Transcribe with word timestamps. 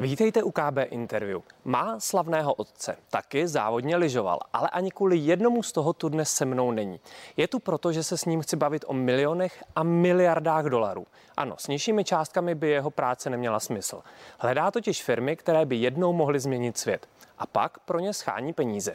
Vítejte 0.00 0.42
u 0.42 0.50
KB 0.50 0.78
Interview. 0.90 1.40
Má 1.64 2.00
slavného 2.00 2.54
otce, 2.54 2.96
taky 3.10 3.48
závodně 3.48 3.96
lyžoval, 3.96 4.38
ale 4.52 4.68
ani 4.68 4.90
kvůli 4.90 5.16
jednomu 5.16 5.62
z 5.62 5.72
toho 5.72 5.92
tu 5.92 6.08
dnes 6.08 6.32
se 6.32 6.44
mnou 6.44 6.70
není. 6.70 7.00
Je 7.36 7.48
tu 7.48 7.58
proto, 7.58 7.92
že 7.92 8.02
se 8.02 8.16
s 8.16 8.24
ním 8.24 8.40
chci 8.40 8.56
bavit 8.56 8.84
o 8.86 8.92
milionech 8.92 9.64
a 9.76 9.82
miliardách 9.82 10.64
dolarů. 10.64 11.06
Ano, 11.36 11.54
s 11.58 11.68
nižšími 11.68 12.04
částkami 12.04 12.54
by 12.54 12.68
jeho 12.68 12.90
práce 12.90 13.30
neměla 13.30 13.60
smysl. 13.60 14.02
Hledá 14.38 14.70
totiž 14.70 15.02
firmy, 15.02 15.36
které 15.36 15.66
by 15.66 15.76
jednou 15.76 16.12
mohly 16.12 16.40
změnit 16.40 16.78
svět. 16.78 17.06
A 17.38 17.46
pak 17.46 17.78
pro 17.78 17.98
ně 17.98 18.14
schání 18.14 18.52
peníze. 18.52 18.94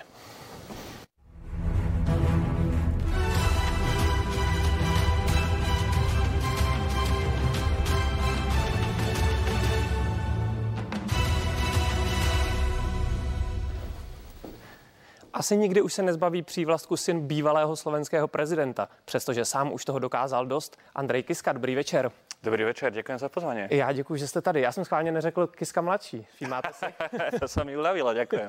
Asi 15.36 15.58
nikdy 15.58 15.82
už 15.82 15.94
se 15.94 16.04
nezbaví 16.04 16.42
přívlastku 16.42 16.98
syn 16.98 17.28
bývalého 17.28 17.76
slovenského 17.76 18.28
prezidenta, 18.28 18.90
přestože 19.06 19.46
sám 19.46 19.74
už 19.74 19.86
toho 19.86 20.00
dokázal 20.00 20.46
dost. 20.46 20.78
Andrej 20.96 21.24
Kiska, 21.24 21.54
dobrý 21.54 21.76
večer. 21.76 22.12
Dobrý 22.44 22.64
večer, 22.64 22.94
děkuji 22.94 23.18
za 23.18 23.30
pozvání. 23.30 23.62
Já 23.70 23.92
děkuji, 23.92 24.16
že 24.16 24.28
jste 24.28 24.42
tady. 24.42 24.62
Já 24.62 24.72
jsem 24.72 24.86
schválně 24.86 25.12
neřekl 25.12 25.48
Kiska 25.48 25.82
mladší. 25.82 26.28
Všímáte 26.36 26.70
se? 26.74 26.94
to 27.40 27.48
se 27.48 27.64
mi 27.64 27.78
ulevilo, 27.78 28.14
děkuji. 28.14 28.42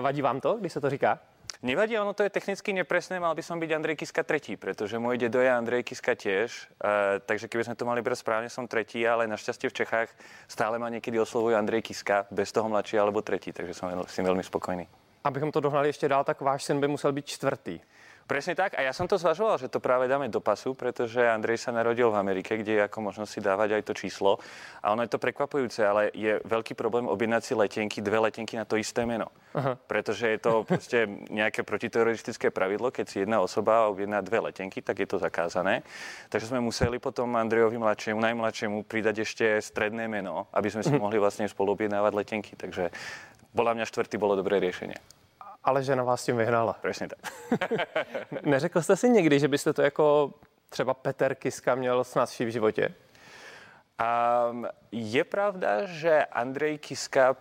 Vadí 0.00 0.22
vám 0.22 0.40
to, 0.40 0.54
když 0.54 0.72
se 0.72 0.80
to 0.80 0.90
říká? 0.90 1.18
Nevadí, 1.62 1.98
ono 1.98 2.12
to 2.12 2.22
je 2.22 2.30
technicky 2.30 2.72
nepresné, 2.72 3.20
mal 3.20 3.34
by 3.34 3.42
som 3.42 3.60
byť 3.60 3.70
Andrej 3.74 3.96
Kiska 3.96 4.22
tretí, 4.22 4.56
pretože 4.56 4.96
môj 4.96 5.18
dedo 5.18 5.44
je 5.44 5.50
Andrej 5.50 5.82
Kiska 5.82 6.16
tiež, 6.16 6.70
uh, 6.80 7.20
takže 7.20 7.52
keby 7.52 7.68
sme 7.68 7.76
to 7.76 7.84
mali 7.84 8.00
brať 8.00 8.22
správne, 8.24 8.48
som 8.48 8.64
tretí, 8.64 9.04
ale 9.04 9.28
našťastie 9.28 9.68
v 9.68 9.76
Čechách 9.84 10.08
stále 10.48 10.80
ma 10.80 10.88
niekedy 10.88 11.20
oslovujú 11.20 11.58
Andrej 11.58 11.84
Kiska, 11.84 12.24
bez 12.32 12.48
toho 12.54 12.64
mladší 12.70 12.96
alebo 12.96 13.20
tretí, 13.20 13.52
takže 13.52 13.76
som 13.76 13.92
s 13.92 14.16
tým 14.16 14.24
veľmi 14.24 14.40
spokojný. 14.40 14.88
Abychom 15.24 15.52
to 15.52 15.60
dohnali 15.60 15.88
ještě 15.88 16.08
dál, 16.08 16.24
tak 16.24 16.40
váš 16.40 16.64
syn 16.64 16.80
by 16.80 16.88
musel 16.88 17.12
být 17.12 17.26
čtvrtý. 17.26 17.80
Presne 18.30 18.54
tak. 18.54 18.78
A 18.78 18.86
ja 18.86 18.94
som 18.94 19.10
to 19.10 19.18
zvažoval, 19.18 19.58
že 19.58 19.66
to 19.66 19.82
práve 19.82 20.06
dáme 20.06 20.30
do 20.30 20.38
pasu, 20.38 20.70
pretože 20.78 21.18
Andrej 21.18 21.66
sa 21.66 21.74
narodil 21.74 22.14
v 22.14 22.20
Amerike, 22.22 22.54
kde 22.54 22.78
je 22.78 22.86
ako 22.86 23.10
možnosť 23.10 23.26
si 23.26 23.40
dávať 23.42 23.74
aj 23.74 23.90
to 23.90 23.94
číslo. 23.98 24.38
A 24.86 24.94
ono 24.94 25.02
je 25.02 25.10
to 25.10 25.18
prekvapujúce, 25.18 25.82
ale 25.82 26.14
je 26.14 26.38
veľký 26.46 26.78
problém 26.78 27.10
objednať 27.10 27.42
si 27.42 27.58
letenky, 27.58 27.98
dve 27.98 28.22
letenky 28.22 28.54
na 28.54 28.62
to 28.62 28.78
isté 28.78 29.02
meno. 29.02 29.34
Aha. 29.50 29.74
Pretože 29.74 30.30
je 30.30 30.38
to 30.38 30.62
proste 30.70 31.10
nejaké 31.26 31.66
protiteroristické 31.66 32.54
pravidlo. 32.54 32.94
Keď 32.94 33.06
si 33.10 33.16
jedna 33.26 33.42
osoba 33.42 33.90
objedná 33.90 34.22
dve 34.22 34.46
letenky, 34.46 34.78
tak 34.78 35.02
je 35.02 35.10
to 35.10 35.18
zakázané. 35.18 35.82
Takže 36.30 36.54
sme 36.54 36.62
museli 36.62 37.02
potom 37.02 37.34
Andrejovi 37.34 37.82
mladšiemu, 37.82 38.22
najmladšiemu 38.30 38.86
pridať 38.86 39.26
ešte 39.26 39.58
stredné 39.58 40.06
meno, 40.06 40.46
aby 40.54 40.70
sme 40.70 40.86
si 40.86 40.94
mhm. 40.94 41.02
mohli 41.02 41.18
vlastne 41.18 41.50
spolu 41.50 41.74
objednávať 41.74 42.12
letenky. 42.14 42.54
Takže 42.54 42.94
podľa 43.54 43.72
mňa 43.74 43.84
štvrtý 43.84 44.16
bolo 44.18 44.38
dobré 44.38 44.62
riešenie. 44.62 44.96
Ale 45.64 45.82
žena 45.82 46.02
vás 46.02 46.24
tím 46.24 46.36
vyhnala. 46.36 46.76
Přesně 46.82 47.08
tak. 47.08 47.18
Neřekl 48.42 48.82
jste 48.82 48.96
si 48.96 49.08
někdy, 49.08 49.40
že 49.40 49.48
byste 49.48 49.72
to 49.72 49.82
jako 49.82 50.34
třeba 50.68 50.94
Peter 50.94 51.34
Kiska 51.34 51.74
měl 51.74 52.04
snadší 52.04 52.44
v 52.44 52.48
životě? 52.48 52.94
Um, 54.00 54.66
je 54.92 55.24
pravda, 55.24 55.84
že 55.84 56.24
Andrej 56.24 56.78
Kiska 56.78 57.36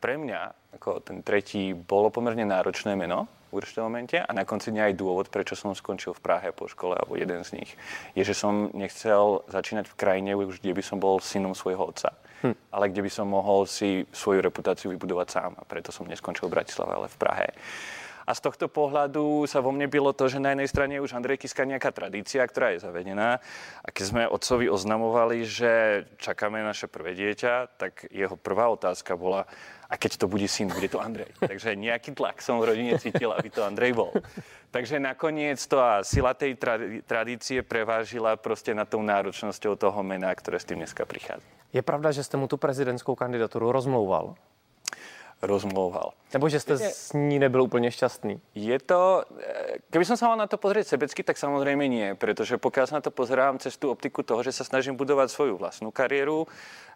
pre 0.00 0.20
mňa, 0.20 0.52
ako 0.76 1.00
ten 1.00 1.24
tretí, 1.24 1.72
bolo 1.72 2.12
pomerne 2.12 2.44
náročné 2.44 2.92
meno 2.92 3.24
v 3.48 3.64
určitom 3.64 3.88
momente 3.88 4.20
a 4.20 4.28
na 4.36 4.44
konci 4.44 4.68
dňa 4.68 4.92
aj 4.92 5.00
dôvod, 5.00 5.32
prečo 5.32 5.56
som 5.56 5.72
skončil 5.72 6.12
v 6.12 6.20
Prahe 6.20 6.52
po 6.52 6.68
škole, 6.68 6.92
alebo 6.92 7.16
jeden 7.16 7.40
z 7.40 7.56
nich, 7.56 7.72
je, 8.12 8.20
že 8.20 8.36
som 8.36 8.68
nechcel 8.76 9.48
začínať 9.48 9.88
v 9.88 9.96
krajine, 9.96 10.36
kde 10.36 10.76
by 10.76 10.84
som 10.84 11.00
bol 11.00 11.24
synom 11.24 11.56
svojho 11.56 11.88
otca 11.88 12.12
hm. 12.44 12.54
ale 12.68 12.92
kde 12.92 13.00
by 13.00 13.10
som 13.10 13.26
mohol 13.32 13.64
si 13.64 14.04
svoju 14.12 14.44
reputáciu 14.44 14.92
vybudovať 14.92 15.28
sám. 15.32 15.52
A 15.56 15.64
preto 15.64 15.88
som 15.88 16.04
neskončil 16.04 16.52
v 16.52 16.60
Bratislave, 16.60 16.92
ale 16.92 17.08
v 17.08 17.16
Prahe. 17.16 17.48
A 18.24 18.32
z 18.32 18.40
tohto 18.40 18.72
pohľadu 18.72 19.44
sa 19.44 19.60
vo 19.60 19.68
mne 19.68 19.84
bylo 19.84 20.16
to, 20.16 20.32
že 20.32 20.40
na 20.40 20.56
jednej 20.56 20.68
strane 20.68 20.96
je 20.96 21.04
už 21.04 21.12
Andrej 21.12 21.44
Kiska 21.44 21.68
nejaká 21.68 21.92
tradícia, 21.92 22.40
ktorá 22.40 22.72
je 22.72 22.80
zavedená. 22.80 23.36
A 23.84 23.88
keď 23.92 24.04
sme 24.04 24.22
otcovi 24.24 24.72
oznamovali, 24.72 25.44
že 25.44 26.04
čakáme 26.16 26.64
naše 26.64 26.88
prvé 26.88 27.12
dieťa, 27.12 27.76
tak 27.76 28.08
jeho 28.08 28.40
prvá 28.40 28.72
otázka 28.72 29.12
bola, 29.12 29.44
a 29.92 30.00
keď 30.00 30.24
to 30.24 30.26
bude 30.26 30.48
syn, 30.48 30.72
bude 30.72 30.88
to 30.88 31.04
Andrej. 31.04 31.36
Takže 31.52 31.76
nejaký 31.76 32.16
tlak 32.16 32.40
som 32.40 32.56
v 32.64 32.72
rodine 32.72 32.96
cítil, 32.96 33.28
aby 33.28 33.52
to 33.52 33.60
Andrej 33.60 33.92
bol. 33.92 34.08
Takže 34.72 34.98
nakoniec 34.98 35.60
to 35.68 35.78
a 35.78 36.00
sila 36.00 36.34
tej 36.34 36.56
tradície 37.06 37.62
prevážila 37.62 38.36
prostě 38.36 38.74
nad 38.74 38.88
tou 38.88 39.02
náročnosťou 39.02 39.76
toho 39.76 40.02
mena, 40.02 40.34
ktoré 40.34 40.58
s 40.58 40.64
tým 40.64 40.82
dneska 40.82 41.04
prichádza. 41.06 41.46
Je 41.74 41.82
pravda, 41.82 42.12
že 42.12 42.24
jste 42.24 42.36
mu 42.36 42.48
tu 42.48 42.56
prezidentskou 42.56 43.14
kandidaturu 43.14 43.72
rozmlouval? 43.72 44.34
rozmlouval. 45.46 46.12
Nebo 46.32 46.48
že 46.48 46.60
jste 46.60 46.78
s 46.78 47.12
ní 47.12 47.38
nebyl 47.38 47.62
úplně 47.62 47.90
šťastný? 47.90 48.40
Je 48.54 48.78
to, 48.78 49.24
eh, 49.40 49.76
kdyby 49.90 50.04
jsem 50.04 50.16
se 50.16 50.24
mal 50.24 50.36
na 50.36 50.46
to 50.46 50.56
pozrieť 50.56 50.86
sebecky, 50.86 51.22
tak 51.22 51.38
samozřejmě 51.38 51.88
nie, 51.88 52.14
protože 52.14 52.58
pokud 52.58 52.86
se 52.86 52.94
na 52.94 53.00
to 53.00 53.10
pozerám 53.10 53.58
cez 53.58 53.76
tu 53.76 53.90
optiku 53.90 54.22
toho, 54.22 54.42
že 54.42 54.52
se 54.52 54.64
snažím 54.64 54.96
budovat 54.96 55.30
svoju 55.30 55.56
vlastnú 55.56 55.90
kariéru 55.90 56.46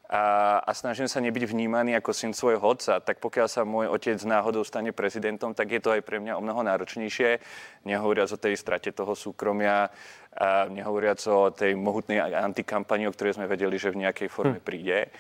a, 0.09 0.57
a 0.65 0.71
snažím 0.73 1.05
sa 1.05 1.21
nebyť 1.21 1.45
vnímaný 1.45 2.01
ako 2.01 2.17
syn 2.17 2.33
svojho 2.33 2.65
otca, 2.65 2.97
tak 3.05 3.21
pokiaľ 3.21 3.49
sa 3.49 3.69
môj 3.69 3.93
otec 3.93 4.17
náhodou 4.25 4.65
stane 4.65 4.97
prezidentom, 4.97 5.53
tak 5.53 5.69
je 5.69 5.81
to 5.85 5.93
aj 5.93 6.01
pre 6.01 6.17
mňa 6.17 6.41
o 6.41 6.45
mnoho 6.45 6.65
náročnejšie, 6.65 7.37
nehovoriac 7.85 8.33
o 8.33 8.41
tej 8.41 8.57
strate 8.57 8.89
toho 8.97 9.13
súkromia, 9.13 9.93
a 10.39 10.71
nehovoriac 10.71 11.21
o 11.29 11.51
tej 11.51 11.75
mohutnej 11.75 12.23
antikampani, 12.23 13.05
o 13.09 13.13
ktorej 13.13 13.37
sme 13.37 13.51
vedeli, 13.51 13.77
že 13.77 13.91
v 13.91 14.07
nejakej 14.07 14.29
forme 14.31 14.63
hm. 14.63 14.65
príde. 14.65 15.13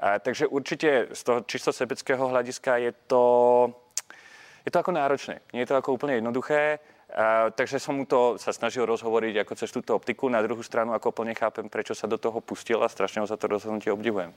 A, 0.00 0.18
takže 0.18 0.46
určitě 0.46 1.06
z 1.12 1.22
toho 1.22 1.40
čisto 1.40 1.72
sebeckého 1.72 2.28
hlediska 2.28 2.76
je 2.76 2.92
to, 3.06 3.24
je 4.64 4.70
to 4.70 4.78
jako 4.78 4.92
náročné. 4.92 5.40
Nie 5.52 5.62
je 5.62 5.66
to 5.66 5.74
jako 5.74 5.92
úplně 5.92 6.14
jednoduché, 6.14 6.78
a, 7.14 7.50
takže 7.50 7.78
som 7.78 7.96
mu 7.96 8.06
to 8.06 8.38
sa 8.38 8.52
snažil 8.52 8.86
rozhovoriť 8.86 9.44
ako 9.44 9.54
cez 9.54 9.70
túto 9.70 9.94
optiku. 9.94 10.28
Na 10.28 10.42
druhou 10.42 10.62
stranu 10.62 10.92
ako 10.92 11.12
plně 11.12 11.34
chápem, 11.34 11.68
prečo 11.68 11.94
sa 11.94 12.06
do 12.06 12.18
toho 12.18 12.40
pustil 12.40 12.84
a 12.84 12.88
strašně 12.88 13.20
ho 13.20 13.26
za 13.26 13.36
to 13.36 13.46
rozhodnutí 13.46 13.90
obdivujem. 13.90 14.32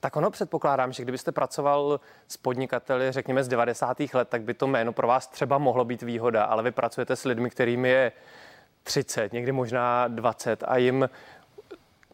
Tak 0.00 0.16
ono 0.16 0.30
předpokládám, 0.30 0.92
že 0.92 1.02
kdybyste 1.02 1.32
pracoval 1.32 2.00
s 2.28 2.36
podnikateli, 2.36 3.12
řekněme 3.12 3.44
z 3.44 3.48
90. 3.48 4.00
let, 4.14 4.28
tak 4.28 4.42
by 4.42 4.54
to 4.54 4.66
jméno 4.66 4.92
pro 4.92 5.08
vás 5.08 5.26
třeba 5.26 5.58
mohlo 5.58 5.84
být 5.84 6.02
výhoda, 6.02 6.44
ale 6.44 6.62
vy 6.62 6.70
pracujete 6.70 7.16
s 7.16 7.24
lidmi, 7.24 7.50
kterým 7.50 7.84
je 7.84 8.12
30, 8.82 9.32
někdy 9.32 9.52
možná 9.52 10.08
20 10.08 10.62
a 10.66 10.76
jim 10.76 11.08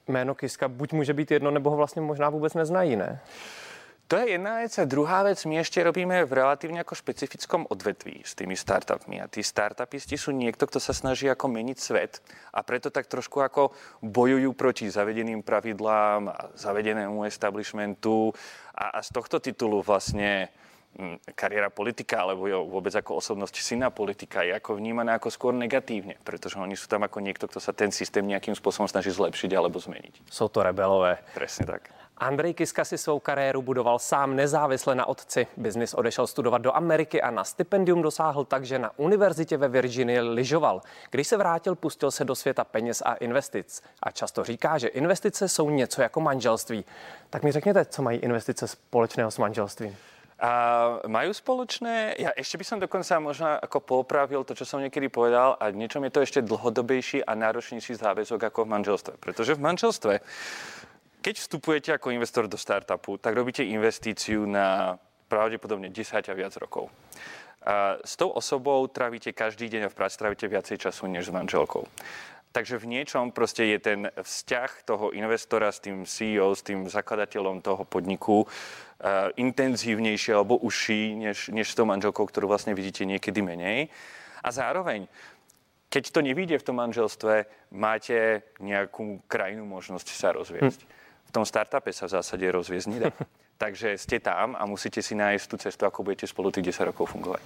jméno 0.08 0.34
Kiska 0.34 0.68
buď 0.68 0.92
může 0.92 1.14
být 1.14 1.30
jedno, 1.30 1.50
nebo 1.50 1.70
ho 1.70 1.76
vlastně 1.76 2.02
možná 2.02 2.30
vůbec 2.30 2.54
neznají, 2.54 2.96
ne? 2.96 3.20
To 4.10 4.18
je 4.18 4.34
jedna 4.34 4.58
vec. 4.58 4.74
A 4.74 4.90
druhá 4.90 5.22
vec, 5.22 5.38
my 5.46 5.62
ešte 5.62 5.78
robíme 5.78 6.26
v 6.26 6.42
relatívne 6.42 6.82
ako 6.82 6.98
špecifickom 6.98 7.70
odvetví 7.70 8.26
s 8.26 8.34
tými 8.34 8.58
startupmi. 8.58 9.22
A 9.22 9.30
tí 9.30 9.38
startupisti 9.38 10.18
sú 10.18 10.34
niekto, 10.34 10.66
kto 10.66 10.82
sa 10.82 10.90
snaží 10.90 11.30
ako 11.30 11.46
meniť 11.46 11.78
svet. 11.78 12.18
A 12.50 12.66
preto 12.66 12.90
tak 12.90 13.06
trošku 13.06 13.38
ako 13.38 13.70
bojujú 14.02 14.50
proti 14.58 14.90
zavedeným 14.90 15.46
pravidlám 15.46 16.26
a 16.26 16.50
zavedenému 16.58 17.22
establishmentu. 17.22 18.34
A, 18.74 18.98
a 18.98 19.06
z 19.06 19.14
tohto 19.14 19.38
titulu 19.38 19.78
vlastne 19.78 20.50
Hm, 20.90 21.22
kariéra 21.38 21.70
politika 21.70 22.18
alebo 22.18 22.50
vôbec 22.66 22.90
ako 22.90 23.22
osobnosť 23.22 23.62
syna 23.62 23.94
politika 23.94 24.42
je 24.42 24.50
ako 24.58 24.74
vnímaná 24.74 25.22
ako 25.22 25.30
skôr 25.30 25.54
negatívne, 25.54 26.18
pretože 26.26 26.58
oni 26.58 26.74
sú 26.74 26.90
tam 26.90 27.06
ako 27.06 27.22
niekto, 27.22 27.46
kto 27.46 27.62
sa 27.62 27.70
ten 27.70 27.94
systém 27.94 28.26
nejakým 28.26 28.58
spôsobom 28.58 28.90
snaží 28.90 29.14
zlepšiť 29.14 29.54
alebo 29.54 29.78
zmeniť. 29.78 30.26
Jsou 30.26 30.50
to 30.50 30.66
rebelové. 30.66 31.22
Presne 31.30 31.78
tak. 31.78 31.99
Andrej 32.20 32.54
Kiska 32.54 32.84
si 32.84 32.98
svou 32.98 33.20
kariéru 33.20 33.62
budoval 33.62 33.98
sám 33.98 34.36
nezávisle 34.36 34.94
na 34.94 35.08
otci. 35.08 35.46
Biznis 35.56 35.94
odešel 35.94 36.26
studovat 36.26 36.62
do 36.62 36.76
Ameriky 36.76 37.22
a 37.22 37.30
na 37.30 37.44
stipendium 37.44 38.02
dosáhl 38.02 38.44
tak, 38.44 38.64
že 38.64 38.78
na 38.78 38.90
univerzitě 38.96 39.56
ve 39.56 39.68
Virginii 39.68 40.20
lyžoval. 40.20 40.82
Když 41.10 41.28
se 41.28 41.36
vrátil, 41.36 41.74
pustil 41.74 42.10
se 42.10 42.24
do 42.24 42.34
světa 42.34 42.64
peněz 42.64 43.02
a 43.06 43.14
investic. 43.14 43.82
A 44.02 44.10
často 44.10 44.44
říká, 44.44 44.78
že 44.78 44.88
investice 44.88 45.48
jsou 45.48 45.70
něco 45.70 46.02
jako 46.02 46.20
manželství. 46.20 46.84
Tak 47.30 47.42
mi 47.42 47.52
řekněte, 47.52 47.84
co 47.84 48.02
mají 48.02 48.18
investice 48.18 48.68
společného 48.68 49.30
s 49.30 49.38
manželstvím? 49.38 49.96
A 50.40 50.52
majú 51.04 51.36
spoločné, 51.36 52.16
ja 52.16 52.32
ešte 52.32 52.56
by 52.56 52.64
som 52.64 52.80
dokonca 52.80 53.12
možno 53.20 53.60
ako 53.60 53.84
popravil 53.84 54.40
to, 54.40 54.56
čo 54.56 54.64
som 54.64 54.80
niekedy 54.80 55.12
povedal 55.12 55.60
a 55.60 55.68
niečom 55.68 56.00
je 56.08 56.16
to 56.16 56.24
ešte 56.24 56.40
dlhodobejší 56.40 57.20
a 57.28 57.36
náročnejší 57.36 58.00
záväzok 58.00 58.48
ako 58.48 58.64
v 58.64 58.72
manželstve. 58.72 59.14
Pretože 59.20 59.52
v 59.52 59.60
manželstve, 59.60 60.24
keď 61.20 61.34
vstupujete 61.36 61.90
ako 61.92 62.16
investor 62.16 62.48
do 62.48 62.56
startupu, 62.56 63.20
tak 63.20 63.36
robíte 63.36 63.60
investíciu 63.60 64.48
na 64.48 64.96
pravdepodobne 65.28 65.92
10 65.92 66.26
a 66.26 66.34
viac 66.34 66.56
rokov. 66.56 66.90
A 67.60 68.00
s 68.00 68.16
tou 68.16 68.32
osobou 68.32 68.88
travíte 68.88 69.36
každý 69.36 69.68
deň 69.68 69.86
a 69.86 69.92
v 69.92 69.98
práci 70.00 70.16
travíte 70.16 70.48
viacej 70.48 70.80
času 70.80 71.06
než 71.06 71.28
s 71.28 71.32
manželkou. 71.32 71.84
Takže 72.50 72.82
v 72.82 72.98
niečom 72.98 73.30
proste 73.30 73.62
je 73.62 73.78
ten 73.78 74.00
vzťah 74.10 74.82
toho 74.82 75.14
investora 75.14 75.70
s 75.70 75.78
tým 75.78 76.02
CEO, 76.02 76.50
s 76.50 76.66
tým 76.66 76.90
zakladateľom 76.90 77.62
toho 77.62 77.86
podniku 77.86 78.42
uh, 78.42 79.30
intenzívnejší 79.38 80.34
alebo 80.34 80.58
užší 80.58 81.14
než, 81.14 81.54
než 81.54 81.70
s 81.70 81.78
tou 81.78 81.86
manželkou, 81.86 82.26
ktorú 82.26 82.50
vlastne 82.50 82.74
vidíte 82.74 83.06
niekedy 83.06 83.38
menej. 83.38 83.86
A 84.42 84.50
zároveň, 84.50 85.06
keď 85.94 86.10
to 86.10 86.26
nevíde 86.26 86.58
v 86.58 86.66
tom 86.66 86.82
manželstve, 86.82 87.46
máte 87.70 88.42
nejakú 88.58 89.22
krajnú 89.30 89.62
možnosť 89.62 90.08
sa 90.10 90.34
rozviesť. 90.34 90.82
Hm. 90.82 90.99
V 91.30 91.32
tom 91.32 91.46
startupe 91.46 91.94
sa 91.94 92.10
v 92.10 92.18
zásade 92.18 92.42
rozviesť 92.50 92.88
nedá. 92.92 93.14
Takže 93.54 93.98
jste 93.98 94.18
tam 94.20 94.56
a 94.58 94.66
musíte 94.66 95.02
si 95.02 95.14
najít 95.14 95.46
tu 95.46 95.56
cestu, 95.56 95.86
ako 95.86 96.02
budete 96.02 96.26
spolu 96.26 96.50
těch 96.50 96.64
10 96.64 96.84
rokov 96.84 97.10
fungovat. 97.10 97.40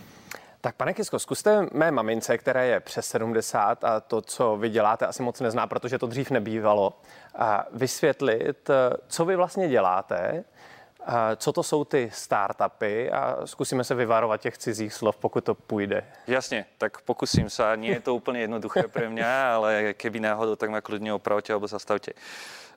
Tak 0.61 0.77
pane 0.77 0.95
Kisko, 0.95 1.19
zkuste 1.19 1.69
mé 1.73 1.91
mamince, 1.91 2.39
které 2.39 2.67
je 2.67 2.81
přes 2.81 3.07
70 3.07 3.85
a 3.85 4.01
to, 4.01 4.21
co 4.21 4.57
vy 4.57 4.69
děláte, 4.69 5.07
asi 5.07 5.23
moc 5.23 5.41
nezná, 5.41 5.67
protože 5.67 5.99
to 5.99 6.07
dřív 6.07 6.31
nebývalo, 6.31 7.01
a 7.35 7.67
vysvětlit, 7.73 8.71
co 9.09 9.25
vy 9.25 9.37
vlastně 9.37 9.69
děláte, 9.69 10.45
co 11.37 11.53
to 11.53 11.63
jsou 11.63 11.85
ty 11.85 12.11
startupy 12.13 13.11
a 13.11 13.47
zkusíme 13.47 13.85
se 13.85 13.95
vyvarovat 13.95 14.41
těch 14.41 14.59
cizích 14.59 14.95
slov, 14.95 15.17
pokud 15.17 15.45
to 15.45 15.55
půjde. 15.55 16.05
Jasně, 16.27 16.67
tak 16.79 17.01
pokusím 17.01 17.51
se. 17.51 17.63
Nie 17.77 17.93
je 17.93 18.01
to 18.01 18.15
úplně 18.15 18.41
jednoduché 18.41 18.83
pro 18.93 19.11
mě, 19.11 19.27
ale 19.27 19.95
keby 19.95 20.21
náhodou, 20.21 20.57
tak 20.57 20.71
ma 20.71 20.81
klidně 20.81 21.15
opravte 21.15 21.53
alebo 21.53 21.67
zastavte. 21.67 22.13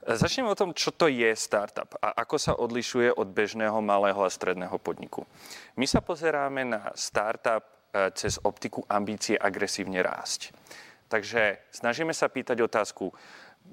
Začneme 0.07 0.47
o 0.47 0.55
tom, 0.55 0.71
čo 0.71 0.95
to 0.95 1.11
je 1.11 1.35
startup 1.35 1.99
a 1.99 2.15
ako 2.23 2.39
sa 2.39 2.53
odlišuje 2.55 3.11
od 3.11 3.27
bežného 3.27 3.75
malého 3.83 4.23
a 4.23 4.31
stredného 4.31 4.79
podniku. 4.79 5.27
My 5.75 5.83
sa 5.83 5.99
pozeráme 5.99 6.63
na 6.63 6.95
startup 6.95 7.91
e, 7.91 8.07
cez 8.15 8.39
optiku 8.39 8.87
ambície 8.87 9.35
agresívne 9.35 9.99
rásť. 9.99 10.55
Takže 11.11 11.59
snažíme 11.75 12.15
sa 12.15 12.31
pýtať 12.31 12.63
otázku, 12.63 13.11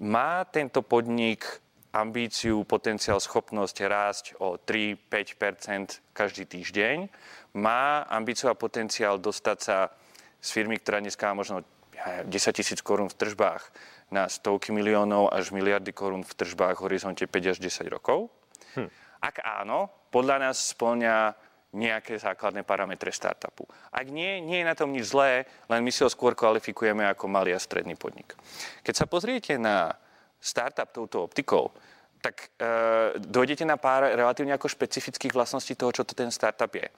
má 0.02 0.42
tento 0.50 0.82
podnik 0.82 1.46
ambíciu, 1.94 2.66
potenciál, 2.66 3.22
schopnosť 3.22 3.76
rásť 3.86 4.24
o 4.42 4.58
3-5 4.58 6.02
každý 6.10 6.42
týždeň. 6.42 7.06
Má 7.54 8.02
ambíciu 8.10 8.50
a 8.50 8.58
potenciál 8.58 9.22
dostať 9.22 9.58
sa 9.62 9.94
z 10.42 10.48
firmy, 10.50 10.82
ktorá 10.82 10.98
dneska 10.98 11.30
má 11.30 11.46
možno 11.46 11.62
10 11.94 12.26
tisíc 12.52 12.82
korún 12.82 13.06
v 13.06 13.16
tržbách 13.16 13.70
na 14.10 14.26
stovky 14.26 14.74
miliónov 14.74 15.30
až 15.30 15.54
miliardy 15.54 15.94
korún 15.94 16.26
v 16.26 16.34
tržbách 16.34 16.82
v 16.82 16.84
horizonte 16.90 17.24
5 17.24 17.52
až 17.54 17.58
10 17.62 17.86
rokov. 17.94 18.28
Hm. 18.74 18.90
Ak 19.22 19.40
áno, 19.40 19.88
podľa 20.10 20.50
nás 20.50 20.74
splňa 20.74 21.32
nejaké 21.74 22.14
základné 22.22 22.62
parametre 22.62 23.10
startupu. 23.10 23.66
Ak 23.90 24.06
nie, 24.06 24.38
nie 24.38 24.62
je 24.62 24.68
na 24.70 24.78
tom 24.78 24.94
nič 24.94 25.10
zlé, 25.10 25.50
len 25.66 25.82
my 25.82 25.90
si 25.90 26.06
ho 26.06 26.10
skôr 26.10 26.38
kvalifikujeme 26.38 27.02
ako 27.10 27.26
malý 27.26 27.50
a 27.50 27.58
stredný 27.58 27.98
podnik. 27.98 28.38
Keď 28.86 28.94
sa 28.94 29.10
pozriete 29.10 29.58
na 29.58 29.98
startup 30.44 30.92
touto 30.92 31.24
optikou, 31.24 31.72
tak 32.20 32.52
e, 32.60 33.16
dojdete 33.16 33.64
na 33.64 33.80
pár 33.80 34.12
relatívne 34.12 34.52
ako 34.52 34.68
špecifických 34.68 35.32
vlastností 35.32 35.72
toho, 35.72 35.92
čo 35.92 36.04
to 36.04 36.12
ten 36.12 36.28
startup 36.28 36.72
je. 36.72 36.88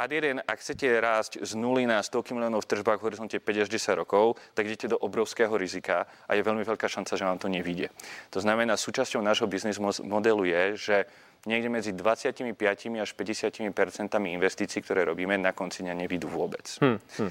Ad 0.00 0.16
jeden, 0.16 0.40
ak 0.40 0.64
chcete 0.64 0.88
rásť 0.96 1.32
z 1.44 1.52
nuly 1.60 1.84
na 1.84 2.00
100 2.00 2.32
miliónov 2.32 2.64
v 2.64 2.70
tržbách 2.72 3.04
v 3.04 3.06
horizonte 3.12 3.36
5 3.36 3.62
až 3.62 3.68
10 3.68 4.00
rokov, 4.00 4.40
tak 4.56 4.64
idete 4.64 4.88
do 4.88 4.96
obrovského 4.96 5.52
rizika 5.60 6.08
a 6.24 6.40
je 6.40 6.46
veľmi 6.46 6.64
veľká 6.64 6.88
šanca, 6.88 7.20
že 7.20 7.28
vám 7.28 7.36
to 7.36 7.52
nevíde. 7.52 7.92
To 8.32 8.40
znamená, 8.40 8.80
súčasťou 8.80 9.20
nášho 9.20 9.44
biznis 9.44 9.76
modelu 10.00 10.48
je, 10.48 10.62
že 10.80 10.96
niekde 11.44 11.68
medzi 11.68 11.92
25 11.92 12.48
až 12.96 13.10
50 13.12 13.76
percentami 13.76 14.32
investícií, 14.32 14.80
ktoré 14.80 15.04
robíme, 15.04 15.36
na 15.36 15.52
konci 15.52 15.84
dňa 15.84 15.92
nevídu 15.92 16.32
vôbec. 16.32 16.64
Hmm, 16.80 16.96
hmm. 17.20 17.30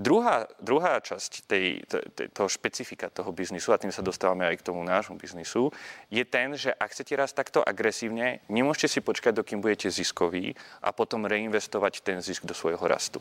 Druhá, 0.00 0.48
druhá 0.56 1.04
časť 1.04 1.44
tej, 1.44 1.84
tej, 1.84 2.32
toho 2.32 2.48
špecifika 2.48 3.12
toho 3.12 3.28
biznisu, 3.28 3.76
a 3.76 3.78
tým 3.78 3.92
sa 3.92 4.00
dostávame 4.00 4.48
aj 4.48 4.64
k 4.64 4.66
tomu 4.72 4.80
nášmu 4.80 5.20
biznisu, 5.20 5.68
je 6.08 6.24
ten, 6.24 6.56
že 6.56 6.72
ak 6.72 6.96
chcete 6.96 7.12
raz 7.12 7.36
takto 7.36 7.60
agresívne, 7.60 8.40
nemôžete 8.48 8.88
si 8.88 9.00
počkať, 9.04 9.36
dokým 9.36 9.60
budete 9.60 9.92
ziskoví 9.92 10.56
a 10.80 10.96
potom 10.96 11.28
reinvestovať 11.28 12.00
ten 12.00 12.24
zisk 12.24 12.48
do 12.48 12.56
svojho 12.56 12.80
rastu. 12.88 13.20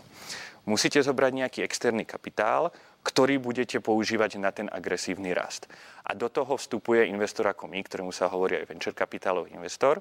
Musíte 0.63 1.03
zobrať 1.03 1.31
nejaký 1.43 1.59
externý 1.59 2.07
kapitál, 2.07 2.71
ktorý 3.03 3.35
budete 3.35 3.83
používať 3.83 4.39
na 4.39 4.55
ten 4.55 4.71
agresívny 4.71 5.35
rast. 5.35 5.67
A 6.07 6.15
do 6.15 6.31
toho 6.31 6.55
vstupuje 6.55 7.03
investor 7.11 7.51
ako 7.51 7.67
my, 7.67 7.83
ktorému 7.83 8.15
sa 8.15 8.31
hovorí 8.31 8.63
aj 8.63 8.71
venture 8.71 8.95
kapitálový 8.95 9.51
investor, 9.59 9.99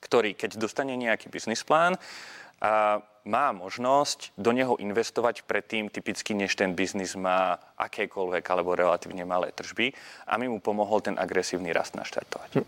ktorý, 0.00 0.32
keď 0.32 0.56
dostane 0.56 0.96
nejaký 0.96 1.28
biznis 1.28 1.60
plán, 1.60 2.00
má 3.24 3.52
možnosť 3.52 4.32
do 4.38 4.52
neho 4.52 4.76
investovať 4.76 5.42
predtým, 5.42 5.88
typicky 5.88 6.34
než 6.34 6.54
ten 6.56 6.74
biznis 6.74 7.16
má 7.16 7.58
akékoľvek 7.78 8.44
alebo 8.50 8.74
relatívne 8.74 9.24
malé 9.24 9.52
tržby 9.52 9.92
a 10.26 10.36
my 10.36 10.48
mu 10.48 10.60
pomohol 10.60 11.00
ten 11.00 11.16
agresívny 11.18 11.72
rast 11.72 11.96
naštartovať. 11.96 12.50
Hm. 12.54 12.64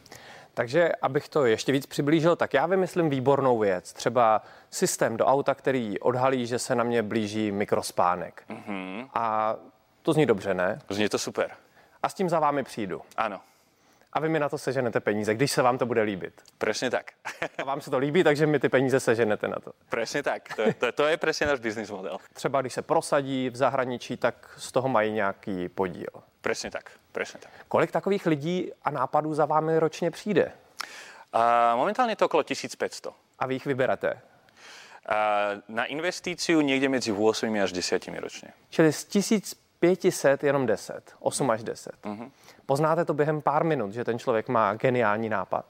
Takže 0.55 0.93
abych 1.03 1.29
to 1.29 1.44
ještě 1.44 1.73
víc 1.73 1.87
přiblížil, 1.87 2.37
tak 2.37 2.55
já 2.55 2.67
vymyslím 2.67 3.11
výbornou 3.11 3.58
věc. 3.58 3.93
Třeba 3.93 4.43
systém 4.70 5.17
do 5.17 5.26
auta, 5.26 5.55
který 5.55 6.00
odhalí, 6.00 6.47
že 6.47 6.58
se 6.58 6.75
na 6.75 6.85
mě 6.85 7.03
blíží 7.03 7.53
mikrospánek. 7.53 8.44
Mm-hmm. 8.49 9.08
A 9.14 9.56
to 10.03 10.12
zní 10.12 10.26
dobře, 10.26 10.55
ne? 10.55 10.81
Zní 10.88 11.08
to 11.08 11.19
super. 11.19 11.50
A 12.03 12.08
s 12.08 12.14
tím 12.14 12.29
za 12.29 12.41
vámi 12.41 12.62
přijdu. 12.62 13.03
Ano 13.17 13.41
a 14.17 14.21
vy 14.21 14.29
mi 14.29 14.41
na 14.41 14.49
to 14.49 14.59
seženete 14.59 15.01
peníze, 15.01 15.35
když 15.35 15.53
se 15.53 15.63
vám 15.63 15.79
to 15.79 15.87
bude 15.87 16.03
líbit. 16.03 16.43
Přesně 16.59 16.91
tak. 16.91 17.11
a 17.59 17.65
vám 17.65 17.81
se 17.81 17.91
to 17.91 17.99
líbí, 17.99 18.25
takže 18.25 18.47
mi 18.47 18.59
ty 18.59 18.69
peníze 18.69 19.01
seženete 19.01 19.49
na 19.49 19.57
to. 19.57 19.73
Přesně 19.89 20.23
tak. 20.23 20.55
To, 20.57 20.63
to, 20.79 20.93
to 20.93 21.07
je 21.07 21.17
přesně 21.17 21.47
náš 21.47 21.61
business 21.61 21.91
model. 21.91 22.19
Třeba 22.33 22.61
když 22.61 22.73
se 22.73 22.83
prosadí 22.83 23.51
v 23.51 23.57
zahraničí, 23.57 24.17
tak 24.17 24.51
z 24.57 24.73
toho 24.73 24.89
mají 24.89 25.13
nějaký 25.13 25.69
podíl. 25.69 26.07
Přesně 26.41 26.71
tak. 26.71 26.91
Přesně 27.13 27.41
tak. 27.41 27.53
Kolik 27.69 27.93
takových 27.93 28.27
lidí 28.27 28.73
a 28.85 28.91
nápadů 28.91 29.35
za 29.35 29.45
vámi 29.45 29.79
ročně 29.79 30.11
přijde? 30.11 30.53
Uh, 31.35 31.77
momentálně 31.77 32.13
je 32.13 32.17
to 32.17 32.27
okolo 32.27 32.43
1500. 32.43 33.07
A 33.39 33.47
vy 33.47 33.55
jich 33.55 33.67
vyberete? 33.67 34.13
Uh, 34.13 34.17
na 35.69 35.85
investici 35.85 36.55
někde 36.55 36.89
mezi 36.89 37.13
8 37.13 37.63
až 37.63 37.73
10 37.73 38.09
ročně. 38.09 38.49
Čili 38.71 38.93
z 38.93 39.05
1500 39.05 39.66
jenom 40.43 40.67
10, 40.67 41.14
8 41.20 41.50
až 41.50 41.62
10. 41.62 41.93
Uh-huh. 42.05 42.31
Poznáte 42.67 43.05
to 43.05 43.14
během 43.14 43.43
pár 43.43 43.64
minut, 43.64 43.93
že 43.93 44.05
ten 44.05 44.19
člověk 44.19 44.49
má 44.49 44.75
geniální 44.75 45.28
nápad? 45.28 45.64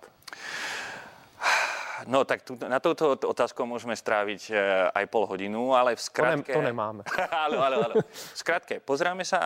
No 2.06 2.24
tak 2.24 2.42
tu, 2.42 2.58
na 2.68 2.80
touto 2.80 3.18
otázku 3.18 3.66
můžeme 3.66 3.96
strávit 3.96 4.50
e, 4.50 4.58
aj 4.94 5.06
pol 5.06 5.26
hodinu, 5.26 5.74
ale 5.74 5.96
v 5.96 6.00
skratke... 6.00 6.52
To, 6.52 6.58
ne, 6.58 6.64
to 6.64 6.68
nemáme. 6.70 7.02
ale, 7.30 7.56
ale, 7.58 7.76
ale. 7.76 7.94
V 8.10 8.38
skratke, 8.38 8.80
pozráme 8.80 9.24
se 9.24 9.36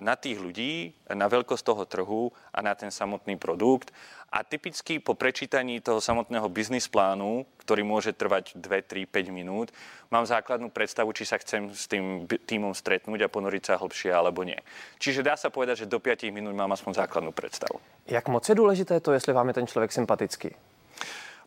na 0.00 0.16
tých 0.16 0.38
ľudí, 0.40 0.94
na 1.14 1.28
veľkosť 1.28 1.64
toho 1.64 1.84
trhu 1.84 2.32
a 2.54 2.62
na 2.62 2.74
ten 2.74 2.90
samotný 2.90 3.38
produkt 3.38 3.94
a 4.32 4.44
typicky 4.44 4.98
po 4.98 5.14
prečítaní 5.14 5.80
toho 5.80 6.00
samotného 6.00 6.48
biznis 6.48 6.88
plánu, 6.88 7.46
ktorý 7.64 7.80
môže 7.80 8.12
trvať 8.12 8.52
2, 8.60 8.82
3, 8.82 9.06
5 9.08 9.32
minút, 9.32 9.72
mám 10.10 10.26
základnú 10.28 10.68
predstavu, 10.68 11.16
či 11.16 11.24
sa 11.24 11.40
chcem 11.40 11.72
s 11.72 11.88
tým 11.88 12.28
týmom 12.28 12.76
stretnúť 12.76 13.24
a 13.24 13.32
ponoriť 13.32 13.62
sa 13.64 13.80
hlbšie 13.80 14.12
alebo 14.12 14.44
nie. 14.44 14.60
Čiže 15.00 15.24
dá 15.24 15.36
sa 15.36 15.48
povedať, 15.48 15.84
že 15.84 15.90
do 15.90 15.96
5 15.96 16.28
minút 16.28 16.52
mám 16.52 16.72
aspoň 16.76 17.08
základnú 17.08 17.32
predstavu. 17.32 17.80
Jak 18.04 18.28
moc 18.28 18.48
je 18.48 18.54
důležité 18.54 19.00
to, 19.00 19.12
jestli 19.12 19.32
vám 19.32 19.48
je 19.48 19.54
ten 19.54 19.66
člověk 19.66 19.92
sympatický? 19.92 20.50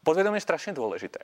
Podvědomí 0.04 0.38
je 0.38 0.42
strašně 0.42 0.74
důležité. 0.74 1.20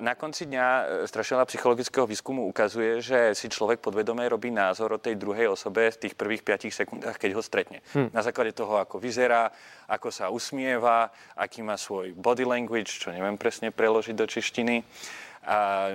Na 0.00 0.14
konci 0.14 0.46
dňa 0.46 0.84
e, 0.84 1.08
strašně 1.08 1.36
psychologického 1.44 2.06
výzkumu 2.06 2.46
ukazuje, 2.46 3.00
že 3.00 3.34
si 3.34 3.48
člověk 3.48 3.80
podvědomě 3.80 4.28
robí 4.28 4.50
názor 4.50 4.92
o 4.92 4.98
té 4.98 5.14
druhé 5.14 5.48
osobě 5.48 5.90
v 5.90 5.96
těch 5.96 6.14
prvých 6.14 6.42
5 6.42 6.62
sekundách, 6.68 7.16
keď 7.16 7.32
ho 7.32 7.42
stretne. 7.42 7.80
Hmm. 7.94 8.10
Na 8.12 8.22
základě 8.22 8.52
toho, 8.52 8.76
ako 8.76 8.98
vyzerá, 9.00 9.50
ako 9.88 10.12
sa 10.12 10.28
usmieva, 10.28 11.10
aký 11.36 11.62
má 11.62 11.76
svoj 11.76 12.12
body 12.16 12.44
language, 12.44 12.92
čo 13.00 13.12
nevím 13.12 13.38
přesně 13.38 13.70
preložiť 13.70 14.16
do 14.16 14.26
češtiny, 14.26 14.84
a 14.84 15.33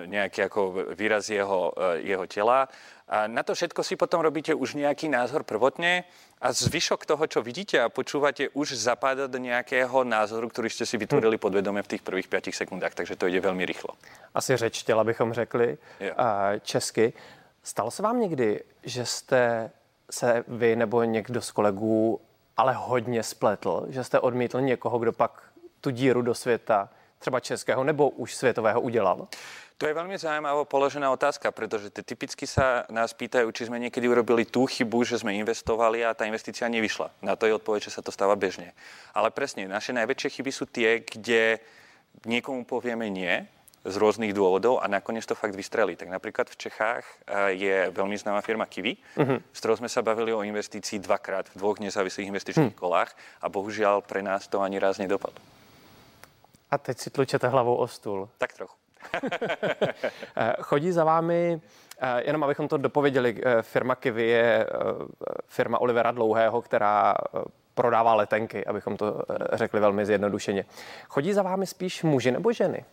nějaký 0.06 0.42
jako 0.42 0.76
výraz 0.90 1.30
jeho, 1.30 1.74
e, 1.78 1.98
jeho 1.98 2.26
těla. 2.26 2.68
A 3.08 3.28
na 3.28 3.44
to 3.44 3.54
všetko 3.54 3.84
si 3.84 3.96
potom 3.96 4.22
robíte 4.22 4.54
už 4.54 4.74
nějaký 4.74 5.10
názor 5.10 5.44
prvotně 5.44 6.04
a 6.42 6.54
zvyšok 6.54 7.06
toho, 7.06 7.28
čo 7.28 7.42
vidíte 7.42 7.82
a 7.82 7.90
počúvate, 7.90 8.50
už 8.54 8.74
zapáda 8.74 9.28
do 9.28 9.38
nějakého 9.38 10.04
názoru, 10.04 10.50
který 10.50 10.70
jste 10.70 10.86
si 10.86 10.98
vytvorili 10.98 11.38
hm. 11.38 11.40
podvědomě 11.40 11.82
v 11.82 11.88
těch 11.88 12.02
prvých 12.02 12.28
5 12.28 12.50
sekundách, 12.52 12.94
takže 12.94 13.16
to 13.16 13.28
jde 13.28 13.40
velmi 13.40 13.66
rychlo. 13.66 13.90
Asi 14.34 14.58
řeč 14.58 14.84
těla 14.84 15.04
bychom 15.04 15.34
řekli 15.34 15.78
jo. 16.00 16.14
česky. 16.62 17.14
Stalo 17.64 17.92
se 17.92 18.04
vám 18.04 18.20
někdy, 18.20 18.64
že 18.84 19.06
jste 19.06 19.72
se 20.12 20.44
vy 20.48 20.76
nebo 20.76 21.04
někdo 21.04 21.42
z 21.42 21.52
kolegů 21.52 22.22
ale 22.60 22.74
hodně 22.74 23.24
spletl, 23.24 23.86
že 23.90 24.04
jste 24.04 24.20
odmítl 24.20 24.62
někoho, 24.62 25.00
kdo 25.00 25.12
pak 25.12 25.44
tu 25.82 25.90
díru 25.90 26.22
do 26.22 26.36
světa, 26.36 26.90
třeba 27.20 27.40
českého 27.40 27.84
nebo 27.84 28.10
už 28.10 28.36
světového 28.36 28.82
udělal? 28.82 29.28
To 29.80 29.88
je 29.88 29.96
veľmi 29.96 30.20
zaujímavá 30.20 30.68
položená 30.68 31.08
otázka, 31.08 31.56
pretože 31.56 31.88
typicky 32.04 32.44
sa 32.44 32.84
nás 32.92 33.16
pýtajú, 33.16 33.48
či 33.56 33.72
sme 33.72 33.80
niekedy 33.80 34.12
urobili 34.12 34.44
tú 34.44 34.68
chybu, 34.68 35.08
že 35.08 35.24
sme 35.24 35.40
investovali 35.40 36.04
a 36.04 36.12
tá 36.12 36.28
investícia 36.28 36.68
nevyšla. 36.68 37.08
Na 37.24 37.40
to 37.40 37.48
je 37.48 37.56
odpoveď, 37.56 37.88
že 37.88 37.96
sa 37.96 38.04
to 38.04 38.12
stáva 38.12 38.36
bežne. 38.36 38.76
Ale 39.16 39.32
presne, 39.32 39.72
naše 39.72 39.96
najväčšie 39.96 40.36
chyby 40.36 40.52
sú 40.52 40.68
tie, 40.68 41.00
kde 41.00 41.64
niekomu 42.28 42.68
povieme 42.68 43.08
nie, 43.08 43.48
z 43.88 43.96
rôznych 43.96 44.36
dôvodov 44.36 44.84
a 44.84 44.92
nakoniec 44.92 45.24
to 45.24 45.32
fakt 45.32 45.56
vystrelí. 45.56 45.96
Tak 45.96 46.12
napríklad 46.12 46.52
v 46.52 46.60
Čechách 46.60 47.08
eh, 47.08 47.56
je 47.56 47.76
veľmi 47.96 48.20
známa 48.20 48.44
firma 48.44 48.68
Kiwi, 48.68 49.00
uh-huh. 49.16 49.40
s 49.40 49.58
ktorou 49.64 49.80
sme 49.80 49.88
sa 49.88 50.04
bavili 50.04 50.36
o 50.36 50.44
investícii 50.44 51.00
dvakrát 51.00 51.48
v 51.56 51.56
dvoch 51.56 51.80
nezávislých 51.80 52.28
investičných 52.28 52.76
uh-huh. 52.76 52.84
kolách 52.84 53.16
a 53.40 53.48
bohužiaľ 53.48 54.04
pre 54.04 54.20
nás 54.20 54.52
to 54.52 54.60
ani 54.60 54.76
raz 54.76 55.00
nedopadlo. 55.00 55.59
A 56.72 56.78
teď 56.78 56.98
si 56.98 57.10
tlučete 57.10 57.48
hlavou 57.48 57.76
o 57.76 57.88
stůl. 57.88 58.30
Tak 58.38 58.54
trochu. 58.54 58.76
Eh, 60.36 60.54
chodí 60.62 60.92
za 60.92 61.04
vámi, 61.04 61.62
eh, 62.00 62.24
jenom 62.26 62.44
abychom 62.44 62.68
to 62.68 62.78
dopověděli, 62.78 63.36
eh, 63.44 63.62
firma 63.62 63.96
Kiwi 63.96 64.28
je 64.28 64.68
firma 65.48 65.82
Olivera 65.82 66.12
Dlouhého, 66.12 66.62
která 66.62 67.16
prodává 67.74 68.14
letenky, 68.14 68.66
abychom 68.66 68.98
to 68.98 69.24
řekli 69.54 69.80
velmi 69.80 70.06
zjednodušeně. 70.06 70.66
Chodí 71.08 71.34
za 71.34 71.44
vámi 71.44 71.68
spíš 71.68 72.04
muži 72.04 72.32
nebo 72.32 72.54
ženy? 72.54 72.86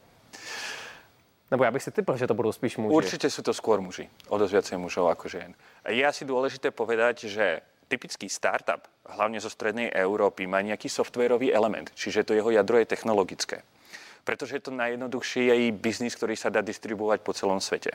Nebo 1.50 1.64
já 1.64 1.70
bych 1.70 1.82
si 1.82 1.90
typl, 1.90 2.16
že 2.16 2.26
to 2.26 2.34
budou 2.34 2.52
spíš 2.52 2.76
muži. 2.76 2.94
Určite 2.94 3.30
sú 3.30 3.42
to 3.42 3.54
skôr 3.54 3.78
muži. 3.78 4.10
O 4.26 4.34
dosť 4.34 4.52
viacej 4.52 4.76
mužov 4.82 5.06
ako 5.14 5.30
žien. 5.30 5.54
Je 5.86 6.02
asi 6.02 6.26
dôležité 6.26 6.74
povedať, 6.74 7.30
že 7.30 7.62
typický 7.88 8.28
startup, 8.28 8.82
hlavne 9.06 9.40
zo 9.40 9.50
strednej 9.50 9.90
Európy, 9.94 10.46
má 10.46 10.62
nejaký 10.62 10.90
softwarový 10.90 11.54
element, 11.54 11.90
čiže 11.94 12.26
to 12.26 12.34
jeho 12.34 12.50
jadro 12.50 12.78
je 12.78 12.86
technologické. 12.86 13.62
Pretože 14.26 14.58
je 14.58 14.62
to 14.66 14.74
najjednoduchší 14.74 15.70
biznis, 15.70 16.18
ktorý 16.18 16.34
sa 16.34 16.50
dá 16.50 16.58
distribuovať 16.62 17.22
po 17.22 17.32
celom 17.32 17.62
svete. 17.62 17.94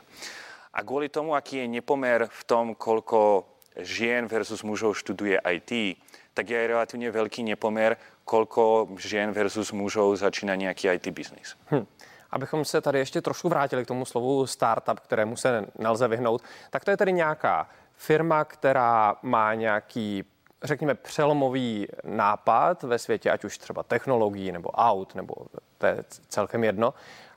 A 0.72 0.80
kvôli 0.88 1.12
tomu, 1.12 1.36
aký 1.36 1.68
je 1.68 1.68
nepomer 1.68 2.32
v 2.32 2.42
tom, 2.48 2.76
koľko 2.76 3.44
žien 3.76 4.28
versus 4.28 4.64
mužov 4.64 4.96
študuje 4.96 5.36
IT, 5.44 6.00
tak 6.34 6.48
je 6.48 6.68
relatívne 6.68 7.12
veľký 7.12 7.44
nepomer, 7.44 8.00
koľko 8.24 8.96
žien 8.96 9.36
versus 9.36 9.76
mužov 9.76 10.16
začína 10.16 10.56
nejaký 10.56 10.88
IT 10.96 11.12
biznis. 11.12 11.60
Hm. 11.68 11.86
Abychom 12.32 12.66
se 12.66 12.82
tady 12.82 13.00
ještě 13.00 13.22
trošku 13.22 13.50
vrátili 13.50 13.86
k 13.86 13.88
tomu 13.88 14.06
slovu 14.06 14.48
startup, 14.48 15.00
kterému 15.00 15.36
se 15.36 15.66
nelze 15.80 16.08
vyhnout, 16.08 16.42
tak 16.70 16.86
to 16.86 16.92
je 16.92 16.98
tedy 16.98 17.14
nějaká 17.14 17.70
firma, 18.02 18.46
která 18.46 19.16
má 19.22 19.54
nějaký 19.54 20.24
řekněme, 20.64 20.96
přelomový 20.96 21.88
nápad 22.04 22.84
ve 22.84 23.00
světě, 23.00 23.32
ať 23.32 23.44
už 23.44 23.58
třeba 23.58 23.84
technologií 23.84 24.52
nebo 24.52 24.70
aut, 24.70 25.16
nebo 25.16 25.36
to 25.78 25.86
je 25.86 25.98
celkem 26.28 26.64
jedno, 26.64 26.94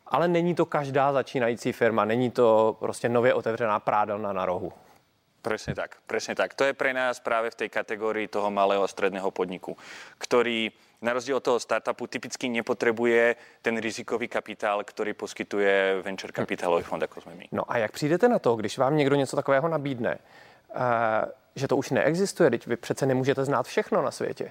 ale 0.07 0.29
není 0.29 0.55
to 0.55 0.67
každá 0.67 1.13
začínající 1.13 1.73
firma, 1.73 2.05
není 2.05 2.31
to 2.31 2.77
prostě 2.81 3.09
nově 3.09 3.35
otevřená 3.35 3.81
prádelna 3.81 4.33
na 4.33 4.47
rohu. 4.47 4.73
Presne 5.43 5.77
tak, 5.77 6.01
presne 6.09 6.33
tak. 6.33 6.57
To 6.57 6.65
je 6.65 6.73
pre 6.73 6.97
nás 6.97 7.21
práve 7.21 7.53
v 7.53 7.55
tej 7.55 7.69
kategórii 7.69 8.33
toho 8.33 8.49
malého 8.49 8.81
a 8.81 8.89
stredného 8.89 9.29
podniku, 9.29 9.77
ktorý 10.17 10.73
na 11.05 11.13
rozdiel 11.13 11.37
od 11.37 11.45
toho 11.45 11.61
startupu 11.61 12.09
typicky 12.09 12.49
nepotrebuje 12.49 13.37
ten 13.61 13.77
rizikový 13.77 14.29
kapitál, 14.29 14.81
který 14.85 15.13
poskytuje 15.13 16.01
venture 16.01 16.33
kapitálový 16.33 16.83
fond, 16.83 17.03
jako 17.03 17.21
jsme 17.21 17.35
my. 17.35 17.49
No 17.53 17.63
a 17.69 17.79
jak 17.79 17.93
přijdete 17.93 18.29
na 18.29 18.39
to, 18.39 18.57
když 18.57 18.79
vám 18.79 18.97
někdo 18.97 19.17
něco 19.17 19.37
takového 19.37 19.69
nabídne, 19.69 20.19
že 21.57 21.69
to 21.69 21.77
už 21.77 21.91
neexistuje, 21.91 22.51
teď 22.51 22.67
vy 22.67 22.77
přece 22.77 23.07
nemůžete 23.07 23.45
znát 23.45 23.67
všechno 23.67 24.03
na 24.03 24.11
světě. 24.11 24.51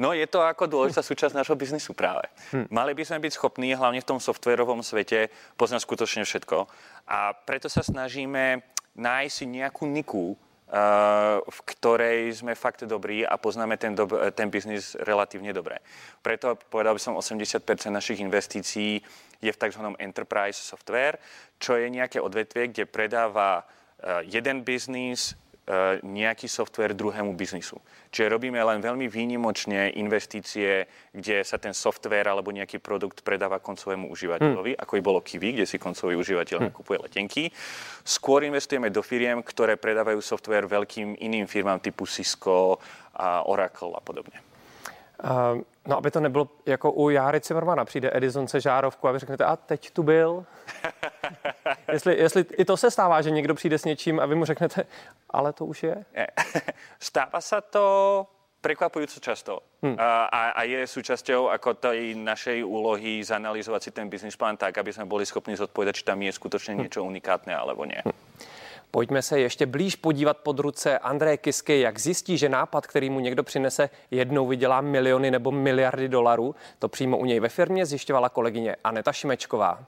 No 0.00 0.16
je 0.16 0.24
to 0.24 0.40
jako 0.40 0.64
dôležitá 0.64 1.04
súčasť 1.04 1.36
nášho 1.36 1.52
biznisu 1.60 1.92
práve. 1.92 2.24
Hm. 2.56 2.72
Mali 2.72 2.96
by 2.96 3.04
sme 3.04 3.20
byť 3.20 3.32
schopní, 3.36 3.76
hlavne 3.76 4.00
v 4.00 4.08
tom 4.08 4.16
softwarovom 4.16 4.80
svete, 4.80 5.28
poznať 5.60 5.84
skutočne 5.84 6.24
všetko. 6.24 6.64
A 7.04 7.36
preto 7.36 7.68
sa 7.68 7.84
snažíme 7.84 8.64
nájsť 8.96 9.34
si 9.36 9.44
nejakú 9.44 9.84
niku, 9.84 10.40
v 11.44 11.60
ktorej 11.66 12.30
sme 12.30 12.54
fakt 12.54 12.86
dobrí 12.86 13.26
a 13.26 13.34
poznáme 13.34 13.74
ten, 13.74 13.90
dob- 13.90 14.30
ten 14.32 14.48
biznis 14.54 14.94
relatívne 15.02 15.50
dobre. 15.50 15.82
Preto 16.22 16.54
povedal 16.54 16.94
by 16.94 17.02
som, 17.02 17.18
80% 17.18 17.90
našich 17.90 18.22
investícií 18.22 19.02
je 19.42 19.50
v 19.50 19.60
tzv. 19.60 19.82
enterprise 19.98 20.62
software, 20.62 21.18
čo 21.58 21.74
je 21.74 21.90
nejaké 21.90 22.22
odvetvie, 22.22 22.70
kde 22.70 22.86
predáva 22.86 23.66
eh, 23.66 24.22
jeden 24.30 24.62
biznis 24.62 25.34
nejaký 26.02 26.50
software 26.50 26.96
druhému 26.96 27.36
biznisu. 27.38 27.78
Čiže 28.10 28.32
robíme 28.32 28.58
len 28.58 28.82
veľmi 28.82 29.06
výnimočne 29.06 29.94
investície, 29.94 30.90
kde 31.14 31.46
sa 31.46 31.62
ten 31.62 31.70
software 31.70 32.26
alebo 32.26 32.50
nejaký 32.50 32.82
produkt 32.82 33.22
predáva 33.22 33.62
koncovému 33.62 34.10
užívateľovi, 34.10 34.74
hmm. 34.74 34.82
ako 34.82 34.92
by 34.98 35.02
bolo 35.02 35.20
Kiwi, 35.22 35.54
kde 35.54 35.66
si 35.70 35.78
koncový 35.78 36.18
užívateľ 36.18 36.56
hmm. 36.58 36.66
nakupuje 36.74 36.98
letenky. 37.06 37.42
Skôr 38.02 38.42
investujeme 38.42 38.90
do 38.90 39.00
firiem, 39.00 39.38
ktoré 39.46 39.78
predávajú 39.78 40.18
software 40.18 40.66
veľkým 40.66 41.22
iným 41.22 41.46
firmám 41.46 41.78
typu 41.78 42.02
Cisco, 42.02 42.82
a 43.20 43.44
Oracle 43.44 43.92
a 43.96 44.00
podobne. 44.00 44.49
Uh, 45.24 45.60
no, 45.86 45.96
aby 45.96 46.10
to 46.10 46.20
nebylo 46.20 46.48
jako 46.66 46.92
u 46.92 47.10
Járy 47.10 47.40
Cimrmana. 47.40 47.84
Přijde 47.84 48.10
Edison 48.12 48.48
se 48.48 48.60
žárovku 48.60 49.08
a 49.08 49.12
vy 49.12 49.18
řeknete, 49.18 49.44
a 49.44 49.56
teď 49.56 49.90
tu 49.90 50.02
byl. 50.02 50.44
jestli, 51.92 52.18
jestli 52.18 52.44
i 52.58 52.64
to 52.64 52.76
se 52.76 52.90
stává, 52.90 53.22
že 53.22 53.30
někdo 53.30 53.54
přijde 53.54 53.78
s 53.78 53.84
něčím 53.84 54.20
a 54.20 54.26
vy 54.26 54.34
mu 54.34 54.44
řeknete, 54.44 54.84
ale 55.30 55.52
to 55.52 55.64
už 55.64 55.82
je? 55.82 56.04
Stáva 57.00 57.40
se 57.40 57.60
to 57.70 58.26
prekvapujúco 58.60 59.20
často. 59.20 59.60
Hmm. 59.82 59.96
A, 59.96 60.52
a 60.52 60.62
je 60.68 60.84
súčasťou 60.84 61.48
ako 61.48 61.80
tej 61.80 62.12
našej 62.12 62.60
úlohy 62.60 63.24
zanalizovať 63.24 63.80
si 63.82 63.90
ten 63.90 64.12
business 64.12 64.36
plán 64.36 64.60
tak, 64.60 64.76
aby 64.76 64.92
sme 64.92 65.08
boli 65.08 65.24
schopni 65.24 65.56
zodpovedať, 65.56 66.04
či 66.04 66.04
tam 66.04 66.20
je 66.20 66.32
skutočne 66.32 66.76
hm. 66.76 66.80
niečo 66.84 67.00
unikátne 67.00 67.56
alebo 67.56 67.88
nie. 67.88 68.00
Hmm. 68.04 68.12
Pojďme 68.90 69.22
se 69.22 69.40
ještě 69.40 69.66
blíž 69.66 69.96
podívat 69.96 70.38
pod 70.38 70.58
ruce 70.58 70.98
Andreje 70.98 71.36
Kisky, 71.36 71.80
jak 71.80 71.98
zjistí, 71.98 72.38
že 72.38 72.48
nápad, 72.48 72.86
který 72.86 73.10
mu 73.10 73.20
někdo 73.20 73.42
přinese, 73.42 73.90
jednou 74.10 74.46
vydělá 74.46 74.80
miliony 74.80 75.30
nebo 75.30 75.50
miliardy 75.50 76.08
dolarů. 76.08 76.54
To 76.78 76.88
přímo 76.88 77.18
u 77.18 77.24
něj 77.24 77.40
ve 77.40 77.48
firmě 77.48 77.86
zjišťovala 77.86 78.28
kolegyně 78.28 78.76
Aneta 78.84 79.12
Šimečková. 79.12 79.84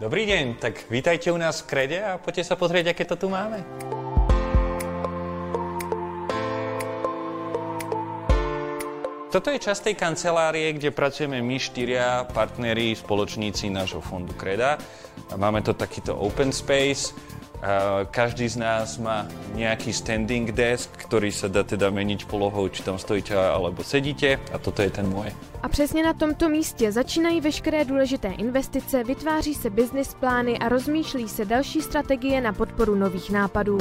Dobrý 0.00 0.26
deň, 0.26 0.54
tak 0.54 0.90
vítajte 0.90 1.32
u 1.32 1.36
nás 1.36 1.60
v 1.60 1.66
Krede 1.66 2.04
a 2.04 2.18
poďte 2.18 2.44
sa 2.44 2.56
pozrieť, 2.56 2.96
aké 2.96 3.04
to 3.04 3.20
tu 3.20 3.28
máme. 3.28 3.99
Toto 9.30 9.46
je 9.54 9.62
časť 9.62 9.80
tej 9.86 9.94
kancelárie, 9.94 10.74
kde 10.74 10.90
pracujeme 10.90 11.38
my 11.38 11.54
štyria 11.54 12.26
partneri, 12.34 12.98
spoločníci 12.98 13.70
nášho 13.70 14.02
fondu 14.02 14.34
Kreda. 14.34 14.74
Máme 15.38 15.62
to 15.62 15.70
takýto 15.70 16.18
open 16.18 16.50
space, 16.50 17.14
každý 18.10 18.50
z 18.50 18.58
nás 18.58 18.98
má 18.98 19.30
nejaký 19.54 19.94
standing 19.94 20.50
desk, 20.50 20.90
ktorý 21.06 21.30
sa 21.30 21.46
dá 21.46 21.62
teda 21.62 21.94
meniť 21.94 22.26
polohou, 22.26 22.66
či 22.74 22.82
tam 22.82 22.98
stojíte 22.98 23.38
alebo 23.38 23.86
sedíte 23.86 24.42
a 24.50 24.58
toto 24.58 24.82
je 24.82 24.90
ten 24.90 25.06
môj. 25.06 25.30
A 25.62 25.68
přesně 25.68 26.02
na 26.02 26.12
tomto 26.12 26.48
místě 26.48 26.92
začínají 26.92 27.40
veškeré 27.40 27.84
důležité 27.84 28.28
investice, 28.28 29.04
vytváří 29.04 29.54
se 29.54 29.70
business 29.70 30.14
plány 30.14 30.58
a 30.58 30.68
rozmýšlí 30.68 31.28
se 31.28 31.44
další 31.44 31.82
strategie 31.82 32.40
na 32.40 32.52
podporu 32.52 32.94
nových 32.94 33.30
nápadů. 33.30 33.78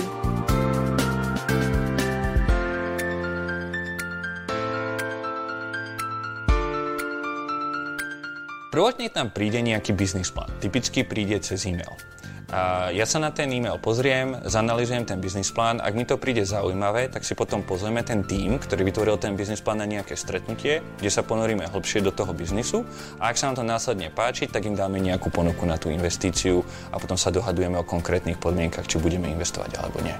Prvotne 8.79 9.11
tam 9.11 9.27
príde 9.27 9.59
nejaký 9.59 9.91
business 9.91 10.31
plán. 10.31 10.47
Typicky 10.63 11.03
príde 11.03 11.35
cez 11.43 11.67
e-mail. 11.67 11.99
A 12.47 12.87
ja 12.95 13.03
sa 13.03 13.19
na 13.19 13.27
ten 13.27 13.51
e-mail 13.51 13.75
pozriem, 13.75 14.39
zanalizujem 14.47 15.03
ten 15.03 15.19
biznis 15.19 15.51
plán. 15.51 15.83
Ak 15.83 15.91
mi 15.99 16.07
to 16.07 16.15
príde 16.15 16.47
zaujímavé, 16.47 17.11
tak 17.11 17.27
si 17.27 17.35
potom 17.35 17.59
pozrieme 17.59 18.07
ten 18.07 18.23
tým, 18.23 18.55
ktorý 18.55 18.87
vytvoril 18.87 19.19
ten 19.19 19.35
biznis 19.35 19.59
plán 19.59 19.83
na 19.83 19.87
nejaké 19.91 20.15
stretnutie, 20.15 20.79
kde 20.95 21.11
sa 21.11 21.27
ponoríme 21.27 21.67
hlbšie 21.67 21.99
do 22.07 22.15
toho 22.15 22.31
biznisu. 22.31 22.87
A 23.19 23.27
ak 23.27 23.35
sa 23.35 23.51
nám 23.51 23.59
to 23.59 23.67
následne 23.67 24.15
páči, 24.15 24.47
tak 24.47 24.63
im 24.63 24.79
dáme 24.79 25.03
nejakú 25.03 25.27
ponuku 25.27 25.67
na 25.67 25.75
tú 25.75 25.91
investíciu 25.91 26.63
a 26.95 27.03
potom 27.03 27.19
sa 27.19 27.35
dohadujeme 27.35 27.75
o 27.75 27.83
konkrétnych 27.83 28.39
podmienkach, 28.39 28.87
či 28.87 28.95
budeme 28.95 29.27
investovať 29.27 29.75
alebo 29.75 29.99
nie. 29.99 30.15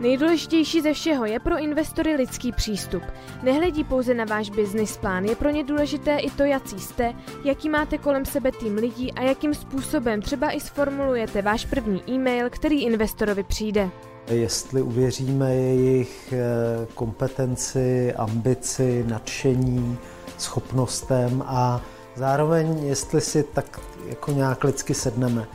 Nejdůležitější 0.00 0.80
ze 0.80 0.92
všeho 0.92 1.24
je 1.24 1.40
pro 1.40 1.58
investory 1.58 2.14
lidský 2.14 2.52
přístup. 2.52 3.02
Nehledí 3.42 3.84
pouze 3.84 4.14
na 4.14 4.24
váš 4.24 4.50
business 4.50 4.96
plán, 4.96 5.24
je 5.24 5.36
pro 5.36 5.50
ně 5.50 5.64
důležité 5.64 6.18
i 6.18 6.30
to, 6.30 6.42
jaký 6.42 6.80
jste, 6.80 7.14
jaký 7.44 7.68
máte 7.68 7.98
kolem 7.98 8.24
sebe 8.24 8.52
tým 8.52 8.74
lidí 8.74 9.12
a 9.12 9.22
jakým 9.22 9.54
způsobem 9.54 10.22
třeba 10.22 10.50
i 10.50 10.60
sformulujete 10.60 11.42
váš 11.42 11.64
první 11.64 12.02
e-mail, 12.08 12.50
který 12.50 12.82
investorovi 12.82 13.42
přijde. 13.42 13.90
Jestli 14.26 14.82
uvěříme 14.82 15.54
jejich 15.54 16.32
eh, 16.32 16.86
kompetenci, 16.94 18.14
ambici, 18.14 19.04
nadšení, 19.08 19.98
schopnostem 20.38 21.44
a 21.46 21.82
zároveň 22.14 22.78
jestli 22.84 23.20
si 23.20 23.42
tak 23.42 23.80
jako 24.08 24.32
nějak 24.32 24.64
lidsky 24.64 24.94
sedneme. 24.94 25.46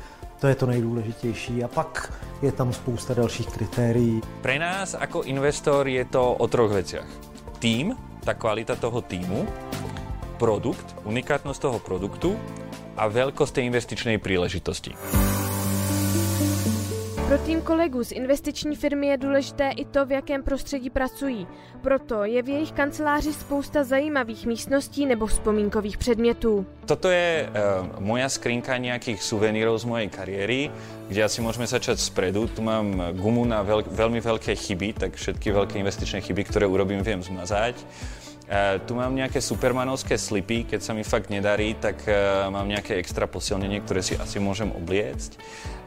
To 0.43 0.51
je 0.51 0.55
to 0.55 0.65
nejdůležitější. 0.65 1.63
A 1.63 1.67
pak 1.67 2.13
je 2.41 2.51
tam 2.51 2.73
spousta 2.73 3.13
dalších 3.13 3.47
kritérií. 3.47 4.19
Pre 4.43 4.59
nás 4.59 4.91
ako 4.91 5.23
investor 5.23 5.87
je 5.87 6.03
to 6.03 6.35
o 6.35 6.45
troch 6.51 6.67
veciach. 6.75 7.07
Tým, 7.63 7.95
tá 8.19 8.35
kvalita 8.35 8.75
toho 8.75 8.99
týmu, 8.99 9.47
produkt, 10.35 10.83
unikátnosť 11.07 11.59
toho 11.63 11.79
produktu 11.79 12.35
a 12.99 13.07
veľkosť 13.07 13.55
tej 13.55 13.71
investičnej 13.71 14.19
príležitosti. 14.19 14.91
Pro 17.33 17.41
tým 17.41 17.61
kolegů 17.61 18.03
z 18.03 18.11
investiční 18.11 18.75
firmy 18.75 19.07
je 19.07 19.17
důležité 19.17 19.69
i 19.69 19.85
to, 19.85 20.05
v 20.05 20.11
jakém 20.11 20.43
prostředí 20.43 20.89
pracují. 20.89 21.47
Proto 21.81 22.23
je 22.23 22.43
v 22.43 22.49
jejich 22.49 22.71
kanceláři 22.71 23.33
spousta 23.33 23.83
zajímavých 23.83 24.45
místností 24.45 25.05
nebo 25.05 25.25
vzpomínkových 25.25 25.97
předmětů. 25.97 26.65
Toto 26.85 27.09
je 27.09 27.49
uh, 27.49 28.05
moja 28.05 28.29
skrinka 28.29 28.77
nejakých 28.77 29.17
suvenírov 29.23 29.81
z 29.81 29.85
mojej 29.89 30.09
kariéry, 30.13 30.69
kde 31.09 31.25
asi 31.25 31.41
môžeme 31.41 31.65
začať 31.65 31.97
spredu. 31.97 32.45
Tu 32.53 32.61
mám 32.61 33.17
gumu 33.17 33.49
na 33.49 33.65
veľ, 33.65 33.89
veľmi 33.89 34.21
veľké 34.21 34.53
chyby, 34.53 34.93
tak 34.93 35.17
všetky 35.17 35.49
veľké 35.49 35.81
investičné 35.81 36.21
chyby, 36.21 36.43
ktoré 36.45 36.69
urobím, 36.69 37.01
viem 37.01 37.25
zmazať. 37.25 37.81
Uh, 38.43 38.77
tu 38.83 38.99
mám 38.99 39.15
nejaké 39.15 39.39
supermanovské 39.39 40.19
slipy, 40.19 40.67
keď 40.67 40.79
sa 40.83 40.91
mi 40.91 41.07
fakt 41.07 41.31
nedarí, 41.31 41.79
tak 41.79 42.03
uh, 42.05 42.51
mám 42.51 42.67
nejaké 42.67 42.99
extra 42.99 43.23
posilnenie, 43.23 43.79
ktoré 43.81 44.03
si 44.03 44.19
asi 44.19 44.37
môžem 44.43 44.67
obliecť. 44.71 45.39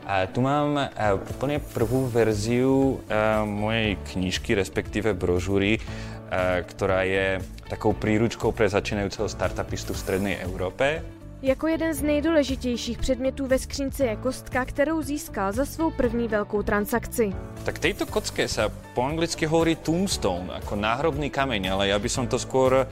A 0.09 0.25
tu 0.25 0.41
mám 0.41 0.79
uh, 0.79 0.89
úplne 1.19 1.61
prvú 1.61 2.09
verziu 2.09 3.03
mojej 3.45 3.99
knižky, 4.15 4.55
respektíve 4.57 5.13
brožúry, 5.13 5.83
uh, 5.83 6.63
ktorá 6.65 7.05
je 7.05 7.45
takou 7.67 7.93
príručkou 7.93 8.55
pre 8.55 8.71
začínajúceho 8.71 9.27
startupistu 9.27 9.93
v 9.93 10.01
Strednej 10.01 10.37
Európe. 10.41 11.16
Jako 11.47 11.67
jeden 11.67 11.95
z 11.95 12.03
nejdůležitějších 12.03 12.99
předmětů 12.99 13.47
ve 13.47 13.59
skřínce 13.59 14.07
je 14.07 14.17
kostka, 14.17 14.65
kterou 14.65 15.03
získal 15.03 15.53
za 15.53 15.65
svou 15.65 15.91
první 15.91 16.29
velkou 16.29 16.63
transakci. 16.63 17.33
Tak 17.65 17.79
tejto 17.79 18.07
kocke 18.07 18.51
sa 18.51 18.67
po 18.95 19.07
anglicky 19.07 19.47
hovorí 19.47 19.79
tombstone, 19.79 20.51
ako 20.51 20.75
náhrobný 20.75 21.31
kameň, 21.31 21.71
ale 21.71 21.95
ja 21.95 21.99
by 22.03 22.11
som 22.11 22.27
to 22.27 22.35
skôr 22.43 22.83
uh, 22.83 22.87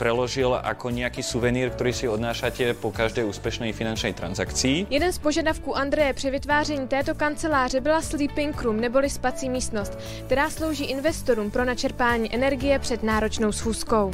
preložil 0.00 0.56
ako 0.56 0.96
nejaký 0.96 1.20
suvenír, 1.20 1.68
ktorý 1.76 1.92
si 1.92 2.08
odnášate 2.08 2.72
po 2.72 2.88
každé 2.88 3.28
úspešnej 3.28 3.76
finančnej 3.76 4.16
transakcii. 4.16 4.88
Jeden 4.88 5.12
z 5.12 5.18
požadavků 5.20 5.76
Andreje 5.76 6.12
při 6.12 6.30
vytváření 6.30 6.88
této 6.88 7.14
kanceláře 7.14 7.80
byla 7.80 8.00
sleeping 8.00 8.62
room 8.62 8.80
neboli 8.80 9.10
spací 9.10 9.48
místnost, 9.48 9.98
která 10.26 10.50
slouží 10.50 10.84
investorům 10.84 11.50
pro 11.50 11.64
načerpání 11.64 12.34
energie 12.34 12.78
před 12.78 13.02
náročnou 13.02 13.52
schůzkou. 13.52 14.10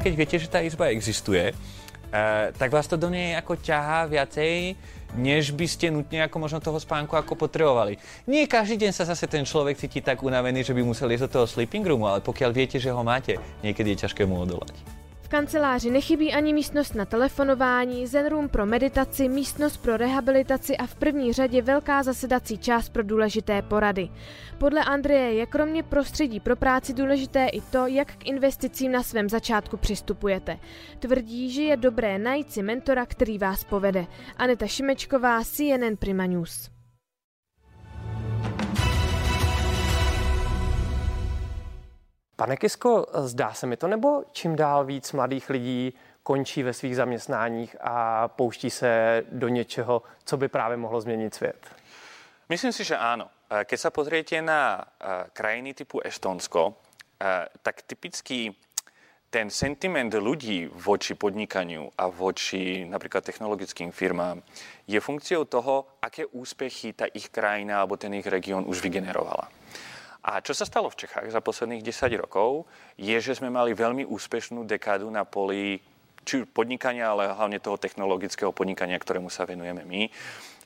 Keď 0.00 0.12
viete, 0.16 0.36
že 0.40 0.48
tá 0.48 0.64
izba 0.64 0.88
existuje, 0.88 1.52
Uh, 2.10 2.50
tak 2.58 2.74
vás 2.74 2.90
to 2.90 2.98
do 2.98 3.06
nej 3.06 3.38
ako 3.38 3.54
ťahá 3.54 4.02
viacej, 4.10 4.74
než 5.14 5.54
by 5.54 5.62
ste 5.70 5.94
nutne 5.94 6.26
ako 6.26 6.42
možno 6.42 6.58
toho 6.58 6.82
spánku 6.82 7.14
ako 7.14 7.38
potrebovali. 7.38 8.02
Nie 8.26 8.50
každý 8.50 8.82
deň 8.82 8.90
sa 8.90 9.06
zase 9.06 9.30
ten 9.30 9.46
človek 9.46 9.78
cíti 9.78 10.02
tak 10.02 10.18
unavený, 10.18 10.66
že 10.66 10.74
by 10.74 10.82
musel 10.82 11.06
ísť 11.06 11.30
do 11.30 11.34
toho 11.38 11.46
sleeping 11.46 11.86
roomu, 11.86 12.10
ale 12.10 12.18
pokiaľ 12.18 12.50
viete, 12.50 12.82
že 12.82 12.90
ho 12.90 13.06
máte, 13.06 13.38
niekedy 13.62 13.94
je 13.94 14.10
ťažké 14.10 14.26
mu 14.26 14.42
odolať 14.42 14.99
kanceláři 15.30 15.90
nechybí 15.90 16.32
ani 16.32 16.52
místnost 16.52 16.94
na 16.94 17.04
telefonování, 17.04 18.06
Zen 18.06 18.26
Room 18.26 18.48
pro 18.48 18.66
meditaci, 18.66 19.28
místnost 19.28 19.76
pro 19.76 19.96
rehabilitaci 19.96 20.76
a 20.76 20.86
v 20.86 20.94
první 20.94 21.32
řadě 21.32 21.62
velká 21.62 22.02
zasedací 22.02 22.58
část 22.58 22.88
pro 22.88 23.02
důležité 23.02 23.62
porady. 23.62 24.08
Podle 24.58 24.84
Andreje 24.84 25.32
je 25.32 25.46
kromě 25.46 25.82
prostředí 25.82 26.40
pro 26.40 26.56
práci 26.56 26.94
důležité 26.94 27.46
i 27.46 27.60
to, 27.60 27.86
jak 27.86 28.12
k 28.16 28.26
investicím 28.26 28.92
na 28.92 29.02
svém 29.02 29.28
začátku 29.28 29.76
přistupujete. 29.76 30.58
Tvrdí, 30.98 31.50
že 31.50 31.62
je 31.62 31.76
dobré 31.76 32.18
najít 32.18 32.52
si 32.52 32.62
mentora, 32.62 33.06
který 33.06 33.38
vás 33.38 33.64
povede. 33.64 34.06
Aneta 34.36 34.66
Šimečková, 34.66 35.44
CNN 35.44 35.96
Prima 35.98 36.26
News. 36.26 36.79
Pane 42.40 42.56
Kisko, 42.56 43.06
zdá 43.14 43.52
se 43.52 43.66
mi 43.66 43.76
to, 43.76 43.88
nebo 43.88 44.24
čím 44.32 44.56
dál 44.56 44.84
víc 44.84 45.12
mladých 45.12 45.50
lidí 45.50 45.92
končí 46.22 46.62
ve 46.62 46.72
svých 46.72 46.96
zaměstnáních 46.96 47.76
a 47.80 48.28
pouští 48.28 48.70
se 48.70 49.22
do 49.32 49.48
něčeho, 49.48 50.02
co 50.24 50.36
by 50.36 50.48
právě 50.48 50.76
mohlo 50.76 51.00
změnit 51.00 51.34
svět? 51.34 51.66
Myslím 52.48 52.72
si, 52.72 52.84
že 52.84 52.96
áno. 52.96 53.28
Keď 53.68 53.78
sa 53.78 53.90
pozriete 53.92 54.40
na 54.40 54.88
krajiny 55.36 55.76
typu 55.76 56.00
Estonsko, 56.00 56.80
tak 57.62 57.84
typicky 57.84 58.56
ten 59.28 59.52
sentiment 59.52 60.08
ľudí 60.08 60.64
voči 60.72 61.20
podnikaniu 61.20 61.92
a 61.92 62.08
voči 62.08 62.88
napríklad 62.88 63.20
technologickým 63.20 63.92
firmám 63.92 64.40
je 64.88 64.96
funkciou 64.96 65.44
toho, 65.44 66.00
aké 66.00 66.24
úspechy 66.24 66.96
tá 66.96 67.04
ich 67.12 67.28
krajina 67.28 67.84
alebo 67.84 68.00
ten 68.00 68.16
ich 68.16 68.24
región 68.24 68.64
už 68.64 68.80
vygenerovala. 68.80 69.59
A 70.20 70.44
čo 70.44 70.52
sa 70.52 70.68
stalo 70.68 70.92
v 70.92 71.00
Čechách 71.00 71.32
za 71.32 71.40
posledných 71.40 71.80
10 71.80 72.20
rokov, 72.20 72.68
je, 73.00 73.16
že 73.16 73.40
sme 73.40 73.48
mali 73.48 73.72
veľmi 73.72 74.04
úspešnú 74.04 74.68
dekádu 74.68 75.08
na 75.08 75.24
poli 75.24 75.80
či 76.28 76.44
podnikania, 76.44 77.08
ale 77.08 77.32
hlavne 77.32 77.56
toho 77.56 77.80
technologického 77.80 78.52
podnikania, 78.52 79.00
ktorému 79.00 79.32
sa 79.32 79.48
venujeme 79.48 79.80
my. 79.88 80.12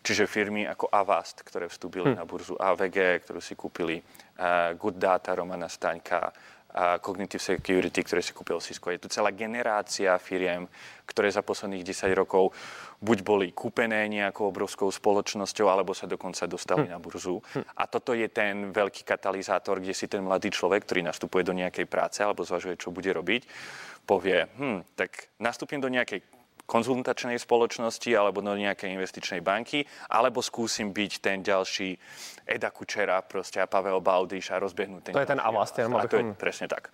Čiže 0.05 0.29
firmy 0.29 0.69
ako 0.69 0.91
Avast, 0.93 1.41
ktoré 1.47 1.71
vstúpili 1.71 2.13
hm. 2.13 2.17
na 2.19 2.25
burzu 2.27 2.59
AVG, 2.59 3.25
ktorú 3.25 3.41
si 3.41 3.55
kúpili 3.57 3.97
uh, 4.03 4.75
Good 4.77 5.01
Data 5.01 5.33
Romana 5.33 5.71
Staňka, 5.71 6.35
Cognitive 6.75 7.39
Security, 7.39 8.03
ktoré 8.03 8.19
si 8.19 8.35
kúpil 8.35 8.59
Cisco. 8.59 8.91
Je 8.91 8.99
tu 8.99 9.07
celá 9.07 9.31
generácia 9.31 10.11
firiem, 10.19 10.67
ktoré 11.07 11.31
za 11.31 11.47
posledných 11.47 11.87
10 11.87 12.11
rokov 12.19 12.51
buď 12.99 13.19
boli 13.23 13.49
kúpené 13.55 14.11
nejakou 14.11 14.51
obrovskou 14.51 14.91
spoločnosťou, 14.91 15.71
alebo 15.71 15.95
sa 15.95 16.11
dokonca 16.11 16.51
dostali 16.51 16.91
hm. 16.91 16.91
na 16.91 16.99
burzu. 16.99 17.39
Hm. 17.39 17.63
A 17.79 17.87
toto 17.87 18.11
je 18.11 18.27
ten 18.27 18.75
veľký 18.75 19.07
katalizátor, 19.07 19.79
kde 19.79 19.95
si 19.95 20.11
ten 20.11 20.27
mladý 20.27 20.51
človek, 20.51 20.83
ktorý 20.83 21.07
nastupuje 21.07 21.47
do 21.47 21.55
nejakej 21.55 21.87
práce 21.87 22.27
alebo 22.27 22.43
zvažuje, 22.43 22.75
čo 22.75 22.91
bude 22.91 23.15
robiť, 23.15 23.47
povie, 24.03 24.51
hm, 24.59 24.99
tak 24.99 25.31
nastúpim 25.39 25.79
do 25.79 25.89
nejakej 25.89 26.34
konzultačnej 26.65 27.37
spoločnosti 27.37 28.09
alebo 28.17 28.41
do 28.41 28.57
nejakej 28.57 28.97
investičnej 28.97 29.41
banky, 29.45 29.85
alebo 30.09 30.41
skúsim 30.41 30.97
byť 30.97 31.13
ten 31.21 31.45
ďalší 31.45 31.97
Eda 32.45 32.73
Kučera 32.73 33.21
proste 33.25 33.61
a 33.61 33.69
Pavel 33.69 34.01
Baudyš 34.01 34.53
a 34.53 34.61
rozbehnúť 34.61 35.11
ten... 35.11 35.13
To 35.17 35.25
je 35.25 35.29
ten 35.29 35.41
Avast. 35.41 35.77
A 35.77 36.09
to 36.09 36.17
je 36.21 36.25
presne 36.37 36.69
tak. 36.69 36.93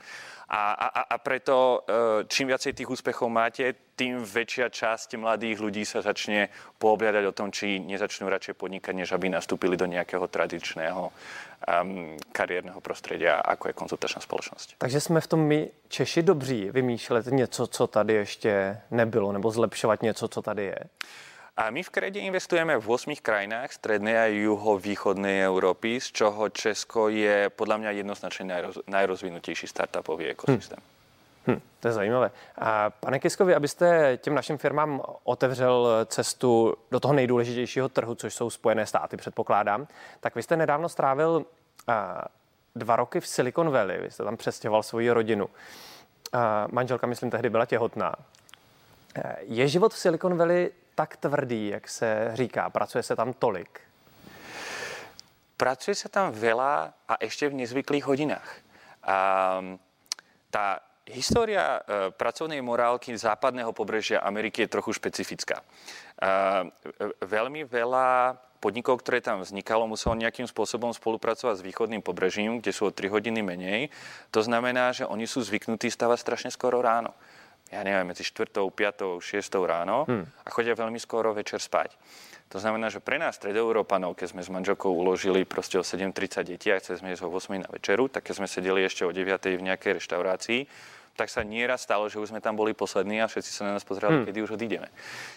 A, 0.51 0.75
a, 0.75 1.01
a 1.15 1.17
preto 1.19 1.87
e, 1.87 2.27
čím 2.27 2.51
viacej 2.51 2.75
tých 2.75 2.91
úspechov 2.91 3.31
máte, 3.31 3.71
tým 3.95 4.25
väčšia 4.25 4.67
časť 4.67 5.15
mladých 5.15 5.63
ľudí 5.63 5.87
sa 5.87 6.03
začne 6.03 6.51
poobliadať 6.83 7.25
o 7.29 7.37
tom, 7.37 7.55
či 7.55 7.79
nezačnú 7.79 8.27
radšej 8.27 8.59
podnikať, 8.59 8.95
než 8.97 9.13
aby 9.13 9.31
nastúpili 9.31 9.77
do 9.77 9.87
nejakého 9.87 10.27
tradičného 10.27 11.03
um, 11.07 12.17
kariérneho 12.33 12.81
prostredia, 12.81 13.39
ako 13.39 13.69
je 13.69 13.75
konzultačná 13.79 14.21
společnost. 14.21 14.75
Takže 14.79 15.01
jsme 15.01 15.21
v 15.21 15.27
tom 15.27 15.41
my 15.41 15.71
Češi 15.89 16.23
dobří 16.23 16.71
vymýšlet 16.71 17.27
něco, 17.27 17.67
co 17.67 17.87
tady 17.87 18.15
ještě 18.15 18.81
nebylo, 18.91 19.33
nebo 19.33 19.51
zlepšovat 19.51 20.03
něco, 20.03 20.29
co 20.29 20.43
tady 20.43 20.65
je? 20.65 20.79
A 21.57 21.71
my 21.71 21.83
v 21.83 21.91
Krede 21.91 22.21
investujeme 22.21 22.79
v 22.79 22.87
8 22.91 23.17
krajinách 23.23 23.73
strednej 23.73 24.17
a 24.19 24.27
juhovýchodnej 24.27 25.45
Európy, 25.45 26.01
z 26.01 26.13
čoho 26.13 26.49
Česko 26.49 27.09
je 27.09 27.51
podľa 27.51 27.77
mňa 27.79 27.91
jednoznačne 27.91 28.45
najroz, 28.47 28.77
najrozvinutejší 28.87 29.67
startupový 29.67 30.31
ekosystém. 30.31 30.79
Hm. 30.79 31.01
Hm, 31.47 31.61
to 31.81 31.89
je 31.89 31.93
zajímavé. 31.93 32.31
A 32.59 32.91
pane 32.91 33.19
Kiskovi, 33.19 33.55
abyste 33.55 34.19
těm 34.23 34.35
našim 34.35 34.59
firmám 34.59 35.03
otevřel 35.25 36.07
cestu 36.07 36.77
do 36.91 37.01
toho 37.01 37.15
nejdůležitějšího 37.15 37.89
trhu, 37.89 38.15
což 38.15 38.35
jsou 38.35 38.51
Spojené 38.51 38.87
státy, 38.87 39.17
předpokládám, 39.17 39.87
tak 40.21 40.35
vy 40.35 40.43
jste 40.43 40.57
nedávno 40.57 40.89
strávil 40.89 41.45
a, 41.87 42.25
dva 42.75 42.97
roky 42.97 43.21
v 43.21 43.27
Silicon 43.27 43.71
Valley, 43.71 44.01
vy 44.01 44.11
jste 44.11 44.25
tam 44.25 44.37
přestěhoval 44.37 44.83
svoji 44.83 45.11
rodinu. 45.11 45.51
A, 46.33 46.69
manželka, 46.73 47.07
myslím, 47.07 47.31
tehdy 47.31 47.51
byla 47.51 47.67
těhotná. 47.67 48.15
Je 49.41 49.69
život 49.69 49.95
v 49.95 49.99
Silicon 49.99 50.37
Valley 50.37 50.71
tak 50.95 51.17
tvrdý, 51.17 51.69
jak 51.69 51.89
se 51.89 52.31
říká? 52.35 52.71
Pracuje 52.71 53.03
se 53.03 53.17
tam 53.17 53.33
tolik? 53.33 53.81
Pracuje 55.57 55.95
sa 55.95 56.09
tam 56.09 56.33
veľa 56.33 57.05
a 57.05 57.15
ešte 57.21 57.45
v 57.45 57.61
nezvyklých 57.61 58.09
hodinách. 58.09 58.49
A 59.05 59.17
tá 60.49 60.81
história 61.05 61.85
e, 61.85 62.09
pracovnej 62.17 62.65
morálky 62.65 63.13
západného 63.13 63.77
pobrežia 63.77 64.25
Ameriky 64.25 64.65
je 64.65 64.73
trochu 64.73 64.97
špecifická. 64.97 65.61
A 66.17 66.65
veľmi 67.21 67.69
veľa 67.69 68.41
podnikov, 68.61 69.05
ktoré 69.05 69.21
tam 69.21 69.45
vznikalo, 69.45 69.89
muselo 69.89 70.17
nejakým 70.17 70.49
spôsobom 70.49 70.93
spolupracovať 70.97 71.61
s 71.61 71.67
východným 71.67 72.01
pobrežím, 72.01 72.61
kde 72.61 72.73
sú 72.73 72.89
o 72.89 72.95
3 72.97 73.09
hodiny 73.09 73.41
menej. 73.45 73.93
To 74.33 74.41
znamená, 74.41 74.97
že 74.97 75.09
oni 75.09 75.29
sú 75.29 75.45
zvyknutí 75.45 75.93
stavať 75.93 76.19
strašne 76.21 76.51
skoro 76.53 76.81
ráno 76.81 77.13
ja 77.71 77.81
neviem, 77.87 78.11
medzi 78.11 78.27
4., 78.27 78.51
5., 78.67 79.23
6. 79.23 79.55
ráno 79.63 80.05
hmm. 80.05 80.47
a 80.47 80.49
chodia 80.51 80.75
veľmi 80.75 80.99
skoro 80.99 81.31
večer 81.31 81.63
spať. 81.63 81.95
To 82.51 82.59
znamená, 82.59 82.91
že 82.91 82.99
pre 82.99 83.15
nás, 83.15 83.39
stredoeurópanov, 83.39 84.19
keď 84.19 84.35
sme 84.35 84.43
s 84.43 84.51
manželkou 84.51 84.91
uložili 84.91 85.47
proste 85.47 85.79
o 85.79 85.87
7.30 85.87 86.51
detí 86.51 86.75
a 86.75 86.83
chceli 86.83 86.99
sme 86.99 87.09
ísť 87.15 87.23
o 87.23 87.31
8 87.31 87.63
na 87.63 87.71
večeru, 87.71 88.11
tak 88.11 88.27
keď 88.27 88.43
sme 88.43 88.49
sedeli 88.51 88.83
ešte 88.83 89.07
o 89.07 89.15
9 89.15 89.39
v 89.55 89.63
nejakej 89.63 90.03
reštaurácii, 90.03 90.61
tak 91.15 91.31
sa 91.31 91.47
nieraz 91.47 91.87
stalo, 91.87 92.11
že 92.11 92.19
už 92.19 92.35
sme 92.35 92.43
tam 92.43 92.59
boli 92.59 92.75
poslední 92.75 93.23
a 93.23 93.31
všetci 93.31 93.51
sa 93.55 93.71
na 93.71 93.79
nás 93.79 93.87
pozerali, 93.87 94.23
hmm. 94.23 94.27
kedy 94.27 94.39
už 94.43 94.59
odídeme. 94.59 94.91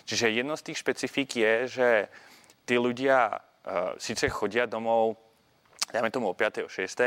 Čiže 0.10 0.34
jedno 0.34 0.58
z 0.58 0.74
tých 0.74 0.82
špecifík 0.82 1.30
je, 1.38 1.54
že 1.70 1.90
tí 2.66 2.82
ľudia 2.82 3.30
uh, 3.30 3.94
síce 4.02 4.26
chodia 4.34 4.66
domov 4.66 5.22
dajme 5.94 6.10
tomu 6.10 6.30
o 6.30 6.34
5. 6.34 6.66
o 6.66 6.70
6. 6.70 7.02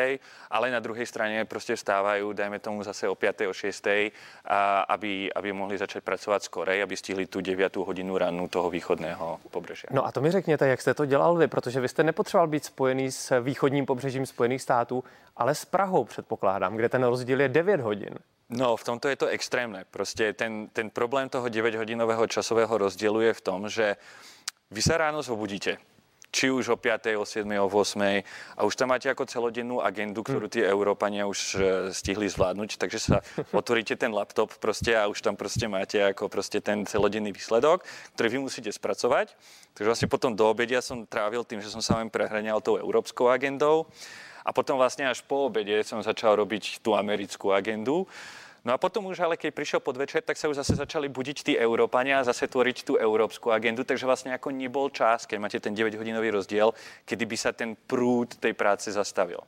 ale 0.50 0.70
na 0.70 0.80
druhej 0.80 1.06
strane 1.06 1.42
proste 1.44 1.74
vstávajú, 1.74 2.30
dajme 2.32 2.62
tomu 2.62 2.86
zase 2.86 3.08
o 3.10 3.14
5. 3.18 3.50
o 3.50 3.52
6. 3.52 3.86
aby, 4.88 5.32
aby 5.34 5.48
mohli 5.52 5.74
začať 5.78 6.06
pracovať 6.06 6.42
skorej, 6.42 6.78
aby 6.82 6.94
stihli 6.96 7.26
tu 7.26 7.40
9. 7.42 7.76
hodinu 7.76 8.18
ranu 8.18 8.48
toho 8.48 8.70
východného 8.70 9.40
pobřeží. 9.50 9.90
No 9.90 10.06
a 10.06 10.12
to 10.12 10.20
mi 10.20 10.30
řekněte, 10.30 10.68
jak 10.68 10.80
jste 10.80 10.94
to 10.94 11.06
dělal 11.06 11.34
vy, 11.34 11.48
protože 11.48 11.80
vy 11.80 11.88
jste 11.88 12.02
nepotřeboval 12.04 12.48
být 12.48 12.64
spojený 12.64 13.10
s 13.10 13.40
východním 13.40 13.86
pobřežím 13.86 14.26
Spojených 14.26 14.62
států, 14.62 15.04
ale 15.36 15.54
s 15.54 15.64
Prahou 15.64 16.04
předpokládám, 16.04 16.76
kde 16.76 16.88
ten 16.88 17.04
rozdíl 17.04 17.40
je 17.40 17.48
9 17.48 17.80
hodin. 17.80 18.14
No, 18.50 18.76
v 18.76 18.84
tomto 18.84 19.08
je 19.08 19.16
to 19.16 19.26
extrémne. 19.26 19.82
Proste 19.90 20.30
ten, 20.32 20.70
ten 20.70 20.90
problém 20.90 21.26
toho 21.28 21.50
9-hodinového 21.50 22.26
časového 22.30 22.78
rozdielu 22.78 23.20
je 23.20 23.32
v 23.34 23.40
tom, 23.40 23.66
že 23.66 23.98
vy 24.70 24.82
sa 24.82 24.94
ráno 24.98 25.18
zobudíte, 25.18 25.82
či 26.32 26.52
už 26.52 26.74
o 26.74 26.76
5., 26.76 27.16
o 27.16 27.24
7., 27.24 27.48
o 27.62 27.68
8. 27.70 28.22
A 28.56 28.60
už 28.66 28.74
tam 28.76 28.92
máte 28.92 29.08
ako 29.08 29.24
celodennú 29.24 29.80
agendu, 29.80 30.20
ktorú 30.20 30.50
tí 30.50 30.60
Európania 30.60 31.24
už 31.24 31.38
e, 31.54 31.58
stihli 31.96 32.28
zvládnuť, 32.28 32.76
takže 32.76 32.98
sa 32.98 33.16
otvoríte 33.56 33.96
ten 33.96 34.12
laptop 34.12 34.52
proste 34.60 34.92
a 34.92 35.08
už 35.08 35.22
tam 35.24 35.34
proste 35.38 35.64
máte 35.70 36.02
ako 36.02 36.28
proste 36.28 36.60
ten 36.60 36.84
celodenný 36.84 37.32
výsledok, 37.32 37.86
ktorý 38.18 38.28
vy 38.36 38.38
musíte 38.44 38.70
spracovať. 38.70 39.32
Takže 39.76 39.88
vlastne 39.88 40.08
potom 40.12 40.32
do 40.32 40.44
obedia 40.48 40.80
som 40.84 41.04
trávil 41.08 41.44
tým, 41.44 41.60
že 41.60 41.72
som 41.72 41.80
sa 41.80 42.00
len 42.00 42.08
prehraňal 42.12 42.64
tou 42.64 42.76
európskou 42.80 43.28
agendou. 43.28 43.88
A 44.46 44.54
potom 44.54 44.78
vlastne 44.78 45.10
až 45.10 45.26
po 45.26 45.50
obede 45.50 45.82
som 45.82 45.98
začal 45.98 46.38
robiť 46.38 46.78
tú 46.78 46.94
americkú 46.94 47.50
agendu. 47.50 48.06
No 48.66 48.74
a 48.74 48.82
potom 48.82 49.06
už 49.06 49.22
ale 49.22 49.38
keď 49.38 49.54
prišiel 49.54 49.78
podvečer, 49.78 50.26
tak 50.26 50.34
sa 50.34 50.50
už 50.50 50.58
zase 50.58 50.74
začali 50.74 51.06
budiť 51.06 51.38
tí 51.46 51.52
Európania 51.54 52.18
a 52.18 52.26
zase 52.26 52.50
tvoriť 52.50 52.82
tú 52.82 52.98
európsku 52.98 53.54
agendu, 53.54 53.86
takže 53.86 54.10
vlastne 54.10 54.34
ako 54.34 54.50
nebol 54.50 54.90
čas, 54.90 55.22
keď 55.22 55.38
máte 55.38 55.62
ten 55.62 55.70
9-hodinový 55.70 56.34
rozdiel, 56.34 56.74
kedy 57.06 57.24
by 57.30 57.36
sa 57.38 57.54
ten 57.54 57.78
prúd 57.78 58.34
tej 58.42 58.58
práce 58.58 58.90
zastavil. 58.90 59.38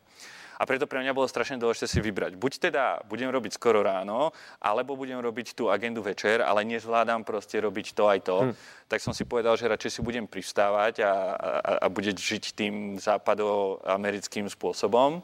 A 0.58 0.66
preto 0.70 0.86
pre 0.86 1.02
mňa 1.02 1.14
bolo 1.14 1.26
strašne 1.26 1.58
dôležité 1.58 1.86
si 1.90 1.98
vybrať. 1.98 2.38
Buď 2.38 2.70
teda 2.70 3.02
budem 3.10 3.30
robiť 3.30 3.58
skoro 3.58 3.82
ráno, 3.82 4.30
alebo 4.62 4.94
budem 4.94 5.18
robiť 5.18 5.58
tú 5.58 5.66
agendu 5.66 5.98
večer, 6.02 6.38
ale 6.38 6.62
nezvládam 6.66 7.26
proste 7.26 7.58
robiť 7.58 7.98
to 7.98 8.06
aj 8.06 8.18
to. 8.22 8.38
Hmm. 8.38 8.54
Tak 8.86 9.02
som 9.02 9.10
si 9.10 9.26
povedal, 9.26 9.58
že 9.58 9.70
radšej 9.70 9.98
si 9.98 10.00
budem 10.02 10.30
pristávať 10.30 11.02
a, 11.02 11.10
a, 11.10 11.50
a 11.82 11.86
budem 11.90 12.14
žiť 12.14 12.54
tým 12.54 12.98
západoamerickým 13.02 14.46
spôsobom 14.46 15.22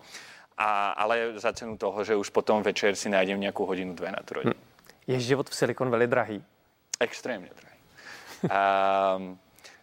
a, 0.58 0.90
ale 0.90 1.38
za 1.38 1.52
cenu 1.52 1.76
toho, 1.76 2.04
že 2.04 2.16
už 2.16 2.30
potom 2.30 2.62
večer 2.62 2.96
si 2.96 3.08
nájdem 3.08 3.40
nějakou 3.40 3.66
hodinu, 3.66 3.94
dvě 3.94 4.10
na 4.10 4.22
to 4.24 4.34
rodinu. 4.34 4.54
Hm. 4.54 4.64
Je 5.06 5.20
život 5.20 5.50
v 5.50 5.54
Silicon 5.54 5.90
Valley 5.90 6.06
drahý? 6.06 6.44
Extrémně 7.00 7.50
drahý. 7.60 7.78
A, 8.50 9.18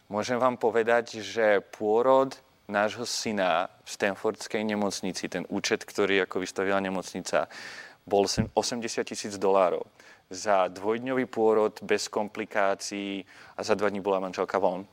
môžem 0.10 0.38
vám 0.40 0.60
povedať, 0.60 1.24
že 1.24 1.64
pôrod 1.80 2.36
nášho 2.68 3.08
syna 3.08 3.72
v 3.84 3.90
Stanfordskej 3.90 4.64
nemocnici, 4.64 5.32
ten 5.32 5.48
účet, 5.50 5.88
ktorý 5.88 6.28
ako 6.28 6.44
vystavila 6.44 6.80
nemocnica, 6.80 7.48
bol 8.06 8.28
80 8.28 9.04
tisíc 9.04 9.34
dolárov 9.38 9.84
za 10.32 10.68
dvojdňový 10.68 11.26
pôrod 11.28 11.76
bez 11.84 12.08
komplikácií 12.08 13.24
a 13.58 13.64
za 13.64 13.76
dva 13.76 13.92
dní 13.92 14.00
bola 14.00 14.24
manželka 14.24 14.60
von. 14.60 14.88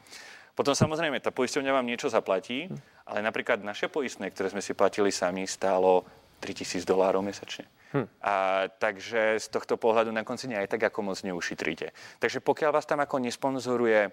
Potom 0.59 0.75
samozrejme, 0.75 1.23
tá 1.23 1.31
poisťovňa 1.31 1.71
vám 1.71 1.87
niečo 1.87 2.11
zaplatí, 2.11 2.67
ale 3.09 3.25
napríklad 3.25 3.65
naše 3.65 3.89
poistné, 3.89 4.29
ktoré 4.29 4.53
sme 4.53 4.61
si 4.61 4.77
platili 4.77 5.09
sami, 5.09 5.49
stálo 5.49 6.05
3000 6.45 6.85
dolárov 6.85 7.25
mesačne. 7.25 7.65
Hm. 7.97 8.07
A, 8.21 8.69
takže 8.69 9.41
z 9.41 9.47
tohto 9.49 9.81
pohľadu 9.81 10.13
na 10.13 10.23
konci 10.23 10.45
aj 10.53 10.69
tak, 10.69 10.93
ako 10.93 11.13
moc 11.13 11.19
neušitríte. 11.25 11.97
Takže 12.21 12.45
pokiaľ 12.45 12.71
vás 12.77 12.85
tam 12.85 13.01
ako 13.01 13.17
nesponzoruje 13.25 14.13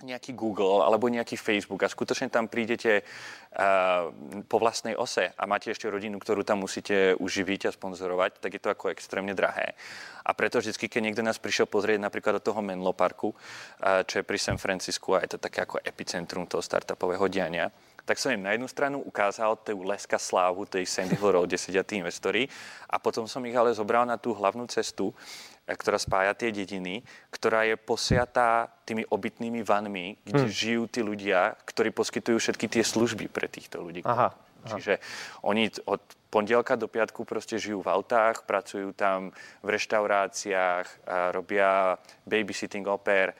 nejaký 0.00 0.32
Google 0.32 0.80
alebo 0.80 1.12
nejaký 1.12 1.36
Facebook 1.36 1.84
a 1.84 1.92
skutočne 1.92 2.32
tam 2.32 2.48
prídete 2.48 3.04
uh, 3.04 4.08
po 4.48 4.56
vlastnej 4.56 4.96
ose 4.96 5.32
a 5.36 5.42
máte 5.44 5.68
ešte 5.68 5.88
rodinu, 5.92 6.16
ktorú 6.16 6.40
tam 6.40 6.64
musíte 6.64 7.16
uživiť 7.20 7.68
a 7.68 7.74
sponzorovať, 7.74 8.40
tak 8.40 8.56
je 8.56 8.62
to 8.62 8.72
ako 8.72 8.92
extrémne 8.92 9.36
drahé. 9.36 9.76
A 10.24 10.32
preto 10.32 10.60
vždycky, 10.60 10.88
keď 10.88 11.00
niekto 11.04 11.22
nás 11.24 11.40
prišiel 11.40 11.68
pozrieť 11.68 12.00
napríklad 12.00 12.40
do 12.40 12.44
toho 12.52 12.64
Menlo 12.64 12.96
Parku, 12.96 13.32
uh, 13.32 14.00
čo 14.04 14.20
je 14.20 14.28
pri 14.28 14.38
San 14.40 14.56
Francisku 14.56 15.16
a 15.16 15.24
je 15.24 15.36
to 15.36 15.38
také 15.42 15.68
ako 15.68 15.84
epicentrum 15.84 16.48
toho 16.48 16.64
startupového 16.64 17.28
diania, 17.28 17.68
tak 18.10 18.18
som 18.18 18.34
im 18.34 18.42
na 18.42 18.58
jednu 18.58 18.66
stranu 18.66 18.98
ukázal 19.06 19.54
tú 19.62 19.86
leska 19.86 20.18
slávu 20.18 20.66
tej 20.66 20.82
Sandy 20.82 21.14
Hill 21.14 21.30
Road, 21.30 21.46
kde 21.46 21.62
sedia 21.62 21.86
tí 21.86 22.02
investori 22.02 22.50
a 22.90 22.98
potom 22.98 23.30
som 23.30 23.38
ich 23.46 23.54
ale 23.54 23.70
zobral 23.70 24.02
na 24.02 24.18
tú 24.18 24.34
hlavnú 24.34 24.66
cestu, 24.66 25.14
Eh, 25.70 25.78
ktorá 25.78 26.02
spája 26.02 26.34
tie 26.34 26.50
dediny, 26.50 27.06
ktorá 27.30 27.62
je 27.62 27.78
posiatá 27.78 28.66
tými 28.82 29.06
obytnými 29.06 29.62
vanmi, 29.62 30.18
kde 30.26 30.50
hmm. 30.50 30.50
žijú 30.50 30.82
tí 30.90 31.00
ľudia, 31.06 31.54
ktorí 31.62 31.94
poskytujú 31.94 32.42
všetky 32.42 32.66
tie 32.66 32.82
služby 32.82 33.30
pre 33.30 33.46
týchto 33.46 33.78
ľudí. 33.78 34.02
Aha, 34.02 34.34
aha. 34.34 34.66
Čiže 34.66 34.98
oni 35.46 35.70
od 35.86 36.02
pondelka 36.26 36.74
do 36.74 36.90
piatku 36.90 37.22
proste 37.22 37.54
žijú 37.54 37.86
v 37.86 37.92
autách, 37.94 38.42
pracujú 38.50 38.90
tam 38.98 39.30
v 39.62 39.68
reštauráciách, 39.70 41.06
robia 41.30 41.94
babysitting 42.26 42.86
oper 42.90 43.34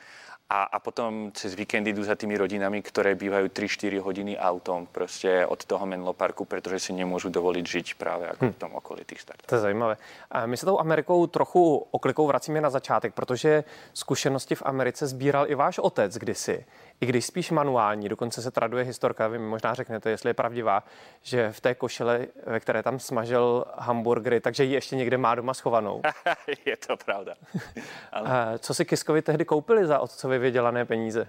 a, 0.51 0.63
a 0.63 0.77
potom 0.83 1.31
cez 1.31 1.55
víkend 1.55 1.87
idú 1.87 2.03
za 2.03 2.19
tými 2.19 2.35
rodinami, 2.35 2.83
ktoré 2.83 3.15
bývajú 3.15 3.47
3-4 3.47 4.03
hodiny 4.03 4.35
autom 4.35 4.83
prostě 4.91 5.45
od 5.47 5.65
toho 5.65 5.85
Menlo 5.85 6.13
Parku, 6.13 6.45
protože 6.45 6.79
si 6.79 6.93
nemůžu 6.93 7.29
dovolit 7.29 7.67
žít 7.67 7.87
právě 7.97 8.27
jako 8.27 8.45
hm. 8.45 8.51
v 8.51 8.57
tom 8.57 8.75
okolí 8.75 9.03
těch 9.05 9.21
startů. 9.21 9.43
To 9.45 9.55
je 9.55 9.61
zajímavé. 9.61 9.97
A 10.31 10.45
my 10.45 10.57
se 10.57 10.65
tou 10.65 10.79
Amerikou 10.79 11.27
trochu 11.27 11.87
oklikou 11.91 12.27
vracíme 12.27 12.61
na 12.61 12.69
začátek, 12.69 13.13
protože 13.13 13.63
zkušenosti 13.93 14.55
v 14.55 14.63
Americe 14.65 15.07
sbíral 15.07 15.51
i 15.51 15.55
váš 15.55 15.79
otec 15.79 16.17
kdysi 16.17 16.65
i 17.01 17.05
když 17.05 17.25
spíš 17.25 17.51
manuální, 17.51 18.09
dokonce 18.09 18.41
se 18.41 18.51
traduje 18.51 18.83
historka, 18.83 19.27
vy 19.27 19.39
mi 19.39 19.47
možná 19.47 19.73
řeknete, 19.73 20.09
jestli 20.09 20.29
je 20.29 20.33
pravdivá, 20.33 20.83
že 21.21 21.51
v 21.51 21.61
té 21.61 21.75
košile, 21.75 22.27
ve 22.45 22.59
které 22.59 22.83
tam 22.83 22.99
smažil 22.99 23.65
hamburgery, 23.77 24.39
takže 24.39 24.63
ji 24.63 24.73
ještě 24.73 24.95
někde 24.95 25.17
má 25.17 25.35
doma 25.35 25.53
schovanou. 25.53 26.01
je 26.65 26.77
to 26.77 26.97
pravda. 26.97 27.33
Ale... 28.11 28.59
Co 28.59 28.73
si 28.73 28.85
Kiskovi 28.85 29.21
tehdy 29.21 29.45
koupili 29.45 29.85
za 29.85 29.99
otcovi 29.99 30.39
vydělané 30.41 30.85
peníze? 30.85 31.27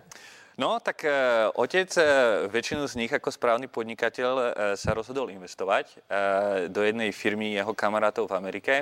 No, 0.58 0.80
tak 0.80 1.04
e, 1.04 1.12
otec 1.54 1.96
e, 1.96 2.04
väčšinu 2.52 2.84
z 2.84 2.94
nich 3.00 3.12
ako 3.12 3.32
správny 3.32 3.72
podnikateľ 3.72 4.32
e, 4.36 4.44
sa 4.76 4.92
rozhodol 4.92 5.32
investovať 5.32 5.86
e, 5.88 5.96
do 6.68 6.84
jednej 6.84 7.08
firmy 7.08 7.56
jeho 7.56 7.72
kamarátov 7.72 8.28
v 8.28 8.36
Amerike. 8.36 8.74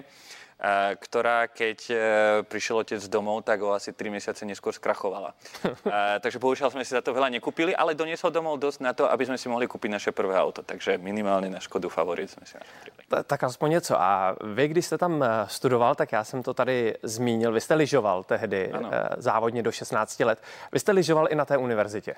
Eh, 0.60 0.92
ktorá 1.00 1.48
keď 1.48 1.78
eh, 1.88 1.98
prišiel 2.44 2.84
otec 2.84 3.00
domov, 3.08 3.48
tak 3.48 3.64
ho 3.64 3.72
asi 3.72 3.96
3 3.96 4.12
mesiace 4.12 4.44
neskôr 4.44 4.76
skrachovala. 4.76 5.32
Eh, 5.90 6.20
takže 6.20 6.38
bohužiaľ 6.38 6.70
sme 6.70 6.84
si 6.84 6.92
za 6.92 7.00
to 7.00 7.16
veľa 7.16 7.32
nekúpili, 7.32 7.72
ale 7.74 7.96
doniesol 7.96 8.30
domov 8.30 8.60
dosť 8.60 8.78
na 8.84 8.92
to, 8.92 9.08
aby 9.10 9.26
sme 9.26 9.38
si 9.40 9.48
mohli 9.48 9.66
kúpiť 9.66 9.90
naše 9.90 10.10
prvé 10.12 10.36
auto. 10.36 10.62
Takže 10.62 10.98
minimálně 10.98 11.50
na 11.50 11.60
Škodu 11.60 11.88
Favorit 11.88 12.30
jsme 12.30 12.46
si 12.46 12.56
našli. 12.58 13.24
Tak 13.26 13.44
aspoň 13.44 13.70
něco. 13.70 14.00
A 14.00 14.36
vy, 14.40 14.68
když 14.68 14.86
jste 14.86 14.98
tam 14.98 15.24
studoval, 15.46 15.94
tak 15.94 16.12
já 16.12 16.24
jsem 16.24 16.42
to 16.42 16.54
tady 16.54 16.94
zmínil, 17.02 17.52
vy 17.52 17.60
jste 17.60 17.74
lyžoval 17.74 18.24
tehdy 18.24 18.72
ano. 18.72 18.90
závodně 19.16 19.62
do 19.62 19.72
16 19.72 20.20
let. 20.20 20.42
Vy 20.72 20.80
jste 20.80 20.92
lyžoval 20.92 21.26
i 21.30 21.34
na 21.34 21.44
té 21.44 21.56
univerzitě. 21.56 22.14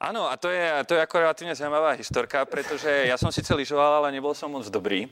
Áno, 0.00 0.30
a 0.30 0.36
to 0.36 0.50
je, 0.50 0.84
to 0.84 0.94
je 0.94 1.00
ako 1.00 1.16
relatívne 1.22 1.54
zaujímavá 1.54 1.96
historka, 1.96 2.44
pretože 2.44 2.90
ja 3.06 3.16
som 3.16 3.32
síce 3.32 3.54
lyžoval, 3.54 4.04
ale 4.04 4.12
nebol 4.12 4.34
som 4.34 4.50
moc 4.50 4.66
dobrý. 4.68 5.08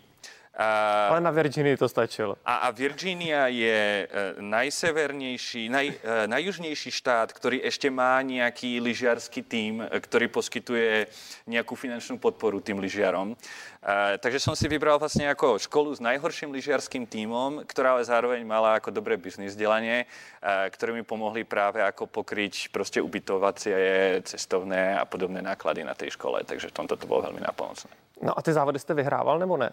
A, 0.52 1.08
Ale 1.08 1.20
na 1.24 1.32
Virginii 1.32 1.80
to 1.80 1.88
stačilo. 1.88 2.36
A, 2.44 2.68
a 2.68 2.76
Virginia 2.76 3.48
je 3.48 4.04
uh, 4.04 4.36
najsevernejší, 4.36 5.72
naj, 5.72 5.86
uh, 5.88 6.28
najjužnejší 6.28 6.92
štát, 6.92 7.32
ktorý 7.32 7.64
ešte 7.64 7.88
má 7.88 8.20
nejaký 8.20 8.76
lyžiarský 8.76 9.48
tím, 9.48 9.80
e, 9.80 9.88
ktorý 9.88 10.28
poskytuje 10.28 11.08
nejakú 11.48 11.72
finančnú 11.72 12.20
podporu 12.20 12.60
tým 12.60 12.84
lyžiarom. 12.84 13.32
Uh, 13.32 14.20
takže 14.20 14.44
som 14.44 14.52
si 14.52 14.68
vybral 14.68 15.00
vlastne 15.00 15.24
ako 15.32 15.56
školu 15.56 15.96
s 15.96 16.04
najhorším 16.04 16.52
lyžiarským 16.52 17.08
tímom, 17.08 17.64
ktorá 17.64 17.96
ale 17.96 18.04
zároveň 18.04 18.44
mala 18.44 18.76
ako 18.76 18.92
dobré 18.92 19.16
biznis 19.16 19.56
vzdelanie, 19.56 20.04
uh, 20.04 20.68
ktoré 20.68 20.92
mi 20.92 21.00
pomohli 21.00 21.48
práve 21.48 21.80
ako 21.80 22.12
pokryť 22.12 22.68
proste 22.68 23.00
ubytovacie, 23.00 24.20
cestovné 24.28 25.00
a 25.00 25.08
podobné 25.08 25.40
náklady 25.40 25.80
na 25.80 25.96
tej 25.96 26.12
škole. 26.12 26.44
Takže 26.44 26.68
v 26.68 26.76
tomto 26.76 27.00
to 27.00 27.08
bolo 27.08 27.32
veľmi 27.32 27.40
napomocné. 27.40 28.02
No 28.22 28.38
a 28.38 28.42
ty 28.42 28.52
závody 28.52 28.78
jste 28.78 28.94
vyhrával 28.94 29.38
nebo 29.38 29.56
ne? 29.56 29.70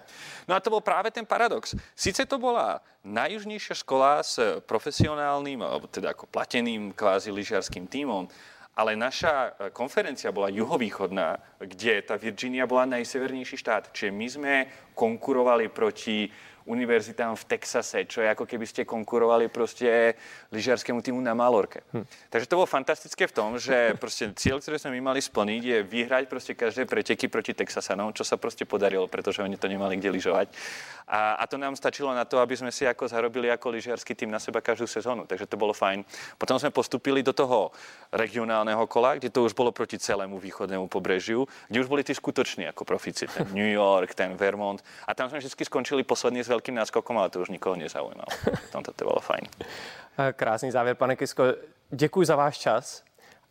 No 0.48 0.56
a 0.56 0.60
to 0.60 0.69
bol 0.70 0.86
práve 0.86 1.10
ten 1.10 1.26
paradox. 1.26 1.76
Sice 1.98 2.24
to 2.24 2.38
bola 2.38 2.80
najjužnejšia 3.04 3.76
škola 3.82 4.22
s 4.24 4.40
profesionálnym, 4.64 5.60
alebo 5.66 5.90
teda 5.90 6.14
ako 6.14 6.30
plateným 6.30 6.94
kvázi 6.96 7.34
lyžiarským 7.34 7.90
tímom, 7.90 8.30
ale 8.80 8.96
naša 8.96 9.34
e, 9.34 9.50
konferencia 9.76 10.32
bola 10.32 10.48
juhovýchodná, 10.48 11.36
kde 11.60 12.00
tá 12.00 12.16
Virginia 12.16 12.64
bola 12.64 12.88
najsevernejší 12.88 13.60
štát. 13.60 13.92
Čiže 13.92 14.12
my 14.16 14.28
sme 14.32 14.54
konkurovali 14.96 15.68
proti 15.68 16.32
univerzitám 16.70 17.34
v 17.34 17.48
Texase, 17.50 18.06
čo 18.06 18.22
je 18.22 18.30
ako 18.30 18.46
keby 18.46 18.66
ste 18.70 18.86
konkurovali 18.86 19.50
proste 19.50 20.14
lyžiarskému 20.54 21.02
týmu 21.02 21.18
na 21.18 21.34
Malorke. 21.34 21.82
Hm. 21.90 22.06
Takže 22.30 22.46
to 22.46 22.58
bolo 22.62 22.70
fantastické 22.70 23.26
v 23.26 23.34
tom, 23.34 23.58
že 23.58 23.98
proste 23.98 24.30
cieľ, 24.38 24.62
ktorý 24.62 24.78
sme 24.78 24.94
my 25.02 25.10
mali 25.10 25.22
splniť, 25.26 25.62
je 25.66 25.78
vyhrať 25.82 26.24
proste 26.30 26.54
každé 26.54 26.86
preteky 26.86 27.26
proti 27.26 27.58
Texasanom, 27.58 28.14
čo 28.14 28.22
sa 28.22 28.38
proste 28.38 28.70
podarilo, 28.70 29.10
pretože 29.10 29.42
oni 29.42 29.58
to 29.58 29.66
nemali 29.66 29.98
kde 29.98 30.14
lyžovať. 30.14 30.48
A, 31.10 31.42
a 31.42 31.44
to 31.50 31.58
nám 31.58 31.74
stačilo 31.74 32.14
na 32.14 32.22
to, 32.22 32.38
aby 32.38 32.54
sme 32.54 32.70
si 32.70 32.86
ako 32.86 33.10
zarobili 33.10 33.50
ako 33.50 33.74
lyžiarsky 33.74 34.14
tým 34.14 34.30
na 34.30 34.38
seba 34.38 34.62
každú 34.62 34.86
sezónu. 34.86 35.26
Takže 35.26 35.50
to 35.50 35.58
bolo 35.58 35.74
fajn. 35.74 36.06
Potom 36.38 36.62
sme 36.62 36.70
postupili 36.70 37.26
do 37.26 37.34
toho 37.34 37.74
regionálneho 38.14 38.86
kola, 38.86 39.18
kde 39.18 39.34
to 39.34 39.42
už 39.42 39.58
bolo 39.58 39.74
proti 39.74 39.98
celému 39.98 40.38
východnému 40.38 40.86
pobrežiu, 40.86 41.50
kde 41.66 41.82
už 41.82 41.90
boli 41.90 42.06
tí 42.06 42.14
skutoční 42.14 42.70
ako 42.70 42.86
profici, 42.86 43.26
ten 43.26 43.50
New 43.58 43.74
York, 43.74 44.14
ten 44.14 44.38
Vermont. 44.38 44.78
A 45.10 45.18
tam 45.18 45.34
sme 45.34 45.42
vždy 45.42 45.66
skončili 45.66 46.06
poslední 46.06 46.46
s 46.46 46.54
veľkým 46.60 46.76
náskokom, 46.76 47.15
ale 47.15 47.32
to 47.32 47.39
už 47.39 47.50
nikoho 47.50 47.76
nezaujímalo. 47.76 48.28
Tam 48.72 48.84
to 48.84 48.91
bylo 48.98 49.19
fajn. 49.19 49.48
Krásný 50.34 50.72
závěr, 50.72 50.95
pane 50.95 51.15
Kisko. 51.15 51.43
Děkuji 51.89 52.26
za 52.26 52.36
váš 52.36 52.58
čas. 52.58 53.04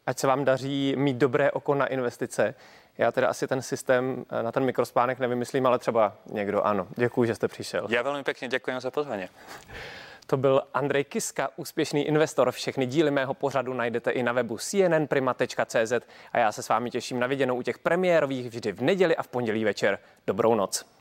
Ať 0.06 0.18
se 0.18 0.26
vám 0.26 0.44
daří 0.44 0.94
mít 0.96 1.16
dobré 1.16 1.50
oko 1.50 1.74
na 1.74 1.86
investice. 1.86 2.54
Já 2.98 3.12
teda 3.12 3.28
asi 3.28 3.46
ten 3.46 3.62
systém 3.62 4.24
eh, 4.30 4.42
na 4.42 4.52
ten 4.52 4.64
mikrospánek 4.64 5.18
nevymyslím, 5.18 5.66
ale 5.66 5.78
třeba 5.78 6.12
někdo 6.26 6.62
ano. 6.62 6.86
Děkuji, 6.96 7.24
že 7.24 7.34
jste 7.34 7.48
přišel. 7.48 7.86
Já 7.90 8.02
velmi 8.02 8.24
pěkně 8.24 8.48
děkuji 8.48 8.80
za 8.80 8.90
pozvání. 8.90 9.28
To 10.26 10.36
byl 10.36 10.62
Andrej 10.74 11.04
Kiska, 11.04 11.48
úspěšný 11.56 12.04
investor. 12.04 12.52
Všechny 12.52 12.86
díly 12.86 13.10
mého 13.10 13.34
pořadu 13.34 13.74
najdete 13.74 14.10
i 14.10 14.22
na 14.22 14.32
webu 14.32 14.58
cnnprima.cz 14.58 15.92
a 16.32 16.38
já 16.38 16.52
se 16.52 16.62
s 16.62 16.68
vámi 16.68 16.90
těším 16.90 17.20
na 17.20 17.26
viděnou 17.26 17.56
u 17.56 17.62
těch 17.62 17.78
premiérových 17.78 18.50
vždy 18.50 18.72
v 18.72 18.80
neděli 18.80 19.16
a 19.16 19.22
v 19.22 19.28
pondělí 19.28 19.64
večer. 19.64 19.98
Dobrou 20.26 20.54
noc. 20.54 20.97